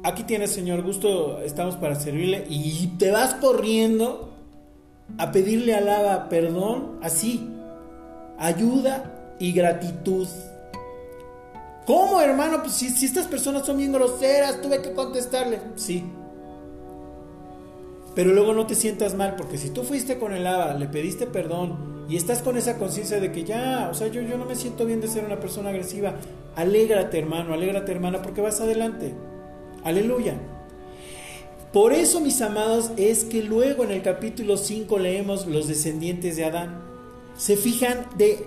Aquí 0.05 0.23
tiene 0.23 0.47
señor, 0.47 0.83
gusto, 0.83 1.41
estamos 1.43 1.75
para 1.77 1.97
servirle 1.97 2.47
y 2.49 2.95
te 2.99 3.11
vas 3.11 3.35
corriendo 3.35 4.33
a 5.19 5.33
pedirle 5.33 5.75
al 5.75 5.87
Lava 5.87 6.29
perdón 6.29 6.99
así, 7.03 7.49
ayuda 8.39 9.35
y 9.39 9.53
gratitud. 9.53 10.27
¿Cómo, 11.87 12.21
hermano? 12.21 12.63
Pues 12.63 12.75
si, 12.75 13.05
estas 13.05 13.27
personas 13.27 13.65
son 13.65 13.79
bien 13.79 13.93
groseras, 13.93 14.61
tuve 14.61 14.83
que 14.83 14.93
contestarle. 14.93 15.61
Sí. 15.77 16.05
Pero 18.15 18.33
luego 18.33 18.55
no 18.55 18.67
te 18.67 18.75
sientas 18.75 19.15
mal, 19.15 19.37
porque 19.37 19.59
si 19.59 19.71
tú 19.71 19.83
fuiste 19.83 20.19
con 20.19 20.33
el 20.33 20.47
Ava, 20.47 20.75
le 20.75 20.89
pediste 20.89 21.27
perdón 21.27 22.07
y 22.09 22.17
estás 22.17 22.41
con 22.41 22.57
esa 22.57 22.79
conciencia 22.79 23.21
de 23.21 23.31
que 23.31 23.45
ya, 23.45 23.89
o 23.91 23.95
sea, 23.95 24.09
yo, 24.09 24.23
yo 24.23 24.39
no 24.39 24.47
me 24.47 24.57
siento 24.57 24.87
bien 24.87 25.01
de 25.01 25.09
ser 25.09 25.25
una 25.25 25.39
persona 25.39 25.69
agresiva, 25.69 26.15
alégrate, 26.55 27.19
hermano, 27.19 27.53
alégrate, 27.53 27.93
hermana, 27.93 28.23
porque 28.23 28.41
vas 28.41 28.61
adelante. 28.61 29.15
Aleluya. 29.85 30.35
Por 31.73 31.93
eso, 31.93 32.21
mis 32.21 32.41
amados, 32.41 32.91
es 32.97 33.25
que 33.25 33.43
luego 33.43 33.85
en 33.85 33.91
el 33.91 34.03
capítulo 34.03 34.57
5 34.57 34.99
leemos 34.99 35.47
los 35.47 35.69
descendientes 35.69 36.37
de 36.37 36.47
Adán 36.47 36.86
se 37.37 37.57
fijan 37.57 38.07
de, 38.17 38.47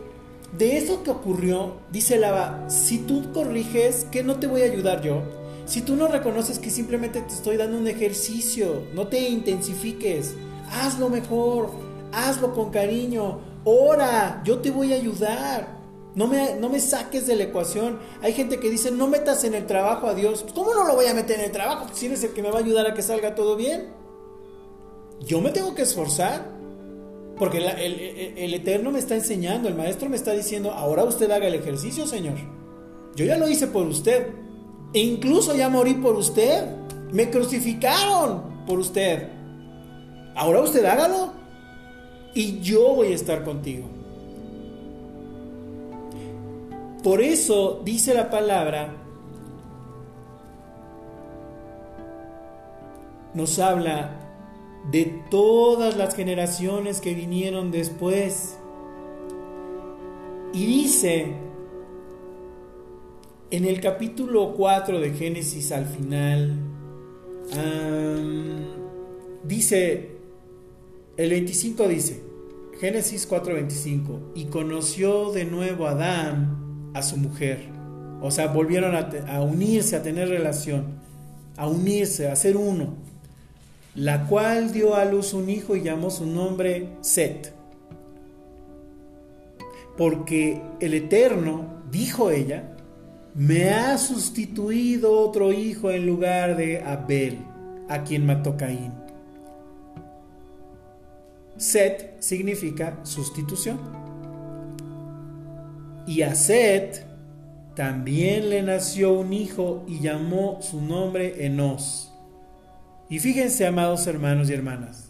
de 0.58 0.78
eso 0.78 1.04
que 1.04 1.12
ocurrió, 1.12 1.78
dice 1.92 2.18
Lava, 2.18 2.66
si 2.70 3.00
tú 3.00 3.32
corriges, 3.32 4.06
que 4.12 4.24
no 4.24 4.40
te 4.40 4.48
voy 4.48 4.62
a 4.62 4.66
ayudar 4.66 5.02
yo. 5.02 5.22
Si 5.66 5.82
tú 5.82 5.96
no 5.96 6.08
reconoces 6.08 6.58
que 6.58 6.72
simplemente 6.72 7.22
te 7.22 7.34
estoy 7.34 7.56
dando 7.56 7.78
un 7.78 7.88
ejercicio, 7.88 8.84
no 8.96 9.08
te 9.08 9.30
intensifiques, 9.30 10.34
hazlo 10.72 11.10
mejor, 11.10 11.70
hazlo 12.12 12.54
con 12.54 12.72
cariño, 12.72 13.40
ora, 13.64 14.42
yo 14.44 14.60
te 14.60 14.72
voy 14.72 14.94
a 14.94 14.96
ayudar. 14.96 15.78
No 16.16 16.26
me, 16.28 16.56
no 16.56 16.70
me 16.70 16.80
saques 16.80 17.28
de 17.28 17.36
la 17.36 17.44
ecuación. 17.44 18.00
Hay 18.24 18.34
gente 18.34 18.60
que 18.60 18.72
dice, 18.72 18.90
no 18.90 19.08
metas 19.08 19.44
en 19.44 19.54
el 19.54 19.68
trabajo 19.68 20.08
a 20.08 20.16
Dios. 20.16 20.44
¿Cómo 20.56 20.74
no 20.74 20.86
lo 20.86 20.96
voy 20.96 21.06
a 21.06 21.14
meter 21.14 21.40
en 21.40 21.46
el 21.46 21.52
trabajo? 21.52 21.86
Si 21.94 22.08
eres 22.08 22.24
el 22.24 22.34
que 22.34 22.42
me 22.42 22.50
va 22.50 22.58
a 22.58 22.64
ayudar 22.64 22.88
a 22.88 22.96
que 22.96 23.04
salga 23.04 23.36
todo 23.36 23.56
bien. 23.56 23.90
Yo 25.20 25.40
me 25.40 25.52
tengo 25.52 25.76
que 25.76 25.84
esforzar. 25.84 26.59
Porque 27.40 27.58
el, 27.58 28.54
Eterno 28.54 28.92
me 28.92 29.00
está 29.00 29.16
enseñando, 29.16 29.70
el 29.70 29.76
Maestro 29.76 30.10
me 30.10 30.18
está 30.18 30.34
diciendo, 30.34 30.72
ahora 30.72 31.06
usted 31.06 31.32
haga 31.32 31.48
el 31.48 31.56
ejercicio, 31.56 32.06
Señor. 32.06 32.36
Yo 33.16 33.24
ya 33.24 33.38
lo 33.38 33.48
hice 33.48 33.68
por 33.68 33.88
usted. 33.88 34.28
E 34.94 35.00
incluso 35.00 35.56
ya 35.56 35.70
morí 35.70 35.94
por 35.94 36.16
usted. 36.16 36.66
Me 37.14 37.30
crucificaron 37.30 38.66
por 38.68 38.78
usted. 38.80 39.30
Ahora 40.36 40.60
usted 40.60 40.84
hágalo. 40.84 41.32
Y 42.36 42.60
yo 42.60 42.96
voy 42.96 43.14
a 43.14 43.16
estar 43.16 43.46
contigo. 43.46 43.88
Por 47.02 47.22
eso 47.22 47.82
dice 47.86 48.14
la 48.14 48.30
palabra, 48.30 48.94
nos 53.34 53.58
habla 53.60 54.29
de 54.92 55.22
todas 55.30 55.98
las 55.98 56.16
generaciones 56.16 57.02
que 57.02 57.14
vinieron 57.14 57.72
después. 57.72 58.58
Y 60.54 60.66
dice 60.66 61.36
en 63.52 63.66
el 63.66 63.82
capítulo 63.82 64.54
4 64.56 65.00
de 65.00 65.12
Génesis 65.12 65.72
al 65.72 65.86
final, 65.86 66.60
dice, 69.44 70.12
el 71.18 71.30
25 71.32 71.88
dice, 71.88 72.22
Génesis 72.80 73.28
4:25, 73.28 74.20
y 74.36 74.46
conoció 74.46 75.32
de 75.32 75.46
nuevo 75.46 75.88
Adán 75.88 76.92
a 76.94 77.02
su 77.02 77.18
mujer. 77.18 77.60
O 78.22 78.32
sea, 78.32 78.48
volvieron 78.48 78.96
a, 78.96 79.10
a 79.28 79.42
unirse, 79.42 79.96
a 79.96 80.04
tener 80.04 80.30
relación, 80.30 81.00
a 81.58 81.68
unirse, 81.68 82.30
a 82.30 82.36
ser 82.36 82.56
uno. 82.56 82.96
La 84.00 84.28
cual 84.28 84.72
dio 84.72 84.96
a 84.96 85.04
luz 85.04 85.34
un 85.34 85.50
hijo 85.50 85.76
y 85.76 85.82
llamó 85.82 86.10
su 86.10 86.26
nombre 86.26 86.88
Set. 87.02 87.54
Porque 89.98 90.62
el 90.80 90.94
Eterno, 90.94 91.82
dijo 91.92 92.32
ella, 92.32 92.78
me 93.36 93.72
ha 93.72 93.98
sustituido 93.98 95.20
otro 95.20 95.52
hijo 95.52 95.92
en 95.92 96.06
lugar 96.06 96.56
de 96.56 96.82
Abel, 96.82 97.40
a 97.90 98.06
quien 98.06 98.26
mató 98.26 98.56
Caín. 98.56 98.94
Set 101.58 102.22
significa 102.22 103.02
sustitución. 103.04 103.80
Y 106.08 106.22
a 106.22 106.36
Set 106.36 107.06
también 107.76 108.50
le 108.50 108.62
nació 108.62 109.12
un 109.12 109.34
hijo 109.34 109.84
y 109.90 110.00
llamó 110.00 110.60
su 110.62 110.82
nombre 110.82 111.46
Enos. 111.46 112.14
Y 113.10 113.18
fíjense, 113.18 113.66
amados 113.66 114.06
hermanos 114.06 114.52
y 114.52 114.54
hermanas, 114.54 115.08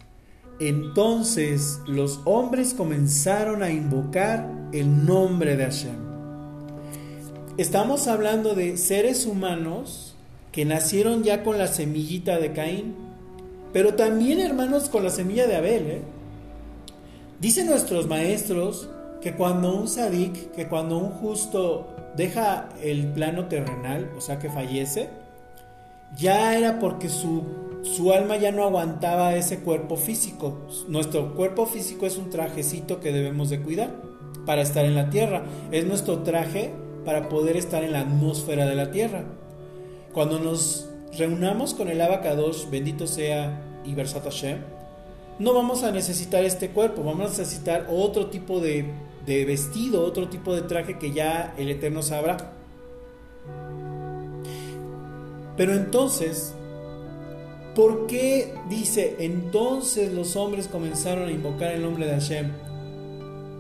entonces 0.62 1.82
los 1.86 2.22
hombres 2.24 2.74
comenzaron 2.74 3.62
a 3.62 3.72
invocar 3.72 4.50
el 4.72 5.06
nombre 5.06 5.58
de 5.58 5.66
Hashem. 5.66 5.96
Estamos 7.58 8.08
hablando 8.08 8.56
de 8.56 8.78
seres 8.78 9.26
humanos 9.26 10.16
que 10.54 10.64
nacieron 10.64 11.24
ya 11.24 11.44
con 11.44 11.58
la 11.58 11.68
semillita 11.68 12.40
de 12.40 12.54
Caín, 12.54 12.96
pero 13.74 13.96
también 13.96 14.40
hermanos 14.40 14.88
con 14.88 15.04
la 15.04 15.10
semilla 15.10 15.46
de 15.46 15.58
Abel. 15.58 15.88
¿eh? 15.88 16.02
Dicen 17.42 17.68
nuestros 17.68 18.08
maestros 18.08 18.90
que 19.22 19.34
cuando 19.34 19.76
un 19.76 19.90
sadik, 19.90 20.52
que 20.52 20.70
cuando 20.70 20.98
un 20.98 21.12
justo 21.12 21.94
deja 22.16 22.70
el 22.82 23.08
plano 23.08 23.50
terrenal, 23.50 24.10
o 24.18 24.22
sea 24.22 24.40
que 24.40 24.50
fallece, 24.50 25.10
ya 26.18 26.58
era 26.58 26.80
porque 26.80 27.10
su, 27.10 27.44
su 27.82 28.12
alma 28.12 28.38
ya 28.38 28.52
no 28.52 28.64
aguantaba 28.64 29.36
ese 29.36 29.60
cuerpo 29.60 29.96
físico. 29.96 30.58
Nuestro 30.88 31.34
cuerpo 31.36 31.66
físico 31.66 32.06
es 32.06 32.18
un 32.18 32.30
trajecito 32.30 33.00
que 33.00 33.12
debemos 33.12 33.50
de 33.50 33.62
cuidar 33.62 33.96
para 34.46 34.62
estar 34.62 34.86
en 34.86 34.96
la 34.96 35.10
tierra. 35.10 35.44
Es 35.72 35.86
nuestro 35.86 36.20
traje 36.20 36.72
para 37.06 37.30
poder 37.30 37.56
estar 37.58 37.84
en 37.84 37.94
la 37.94 38.02
atmósfera 38.02 38.66
de 38.66 38.76
la 38.76 38.92
tierra. 38.92 39.24
Cuando 40.14 40.40
nos 40.40 40.90
reunamos 41.18 41.74
con 41.74 41.88
el 41.88 42.02
Abacadosh, 42.02 42.70
bendito 42.70 43.08
sea 43.08 43.66
y 43.86 43.96
Hashem, 43.96 44.60
no 45.40 45.54
vamos 45.54 45.84
a 45.84 45.92
necesitar 45.92 46.44
este 46.44 46.70
cuerpo, 46.70 47.04
vamos 47.04 47.28
a 47.28 47.30
necesitar 47.30 47.88
otro 47.90 48.28
tipo 48.28 48.60
de, 48.60 48.86
vestido, 49.26 50.04
otro 50.04 50.28
tipo 50.28 50.54
de 50.54 50.64
traje 50.64 50.98
que 50.98 51.12
ya 51.12 51.54
el 51.58 51.70
Eterno 51.70 52.02
sabrá. 52.02 52.38
Pero 55.56 55.74
entonces, 55.74 56.54
¿por 57.80 58.08
qué 58.08 58.54
dice 58.68 59.16
entonces 59.20 60.12
los 60.12 60.36
hombres 60.36 60.68
comenzaron 60.68 61.30
a 61.30 61.32
invocar 61.32 61.72
el 61.72 61.82
nombre 61.82 62.06
de 62.08 62.12
Hashem? 62.12 62.52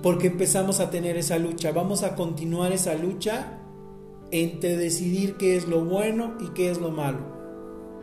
Porque 0.03 0.28
empezamos 0.28 0.82
a 0.82 0.89
tener 0.89 1.15
esa 1.15 1.38
lucha, 1.38 1.72
vamos 1.72 2.03
a 2.03 2.15
continuar 2.15 2.74
esa 2.74 2.95
lucha 2.95 3.61
entre 4.32 4.76
decidir 4.76 5.38
qué 5.38 5.55
es 5.55 5.70
lo 5.70 5.86
bueno 5.86 6.34
y 6.41 6.49
qué 6.49 6.70
es 6.70 6.82
lo 6.82 6.91
malo. 6.91 7.20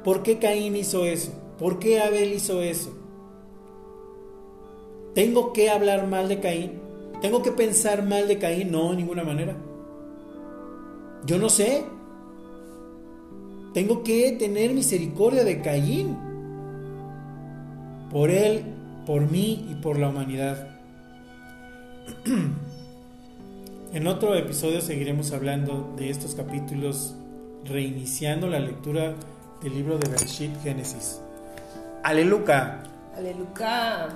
¿Por 0.05 0.23
qué 0.23 0.39
Caín 0.39 0.75
hizo 0.75 1.05
eso? 1.05 1.33
¿Por 1.59 1.79
qué 1.79 2.01
Abel 2.01 2.33
hizo 2.33 2.63
eso? 2.63 2.97
¿Tengo 5.15 5.53
que 5.53 5.69
hablar 5.69 6.07
mal 6.07 6.31
de 6.31 6.41
Caín? 6.41 6.81
¿Tengo 7.21 7.43
que 7.43 7.53
pensar 7.53 8.03
mal 8.07 8.27
de 8.27 8.39
Caín? 8.39 8.71
No, 8.71 8.89
de 8.89 8.97
ninguna 8.97 9.23
manera. 9.23 9.55
Yo 11.27 11.37
no 11.37 11.51
sé. 11.51 11.85
Tengo 13.77 14.03
que 14.03 14.33
tener 14.33 14.73
misericordia 14.73 15.45
de 15.45 15.61
Caín. 15.61 16.17
Por 18.11 18.31
él, 18.31 18.65
por 19.05 19.31
mí 19.31 19.67
y 19.71 19.75
por 19.75 19.99
la 19.99 20.09
humanidad. 20.09 20.69
En 23.93 24.07
otro 24.07 24.35
episodio 24.35 24.81
seguiremos 24.81 25.33
hablando 25.33 25.95
de 25.97 26.09
estos 26.11 26.35
capítulos, 26.35 27.17
reiniciando 27.65 28.47
la 28.47 28.61
lectura 28.61 29.15
del 29.63 29.75
libro 29.75 29.99
de 29.99 30.09
Bereshit 30.09 30.51
Génesis. 30.63 31.21
Aleluya. 32.03 32.83
Aleluya. 33.15 34.09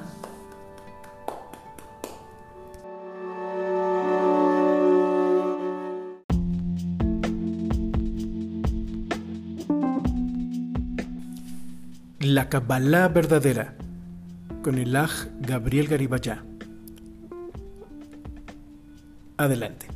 La 12.32 12.48
Kabbalah 12.48 13.08
verdadera 13.08 13.74
con 14.62 14.78
el 14.78 14.94
Aj 14.94 15.10
Gabriel 15.40 15.88
Garibaya. 15.88 16.44
Adelante. 19.36 19.88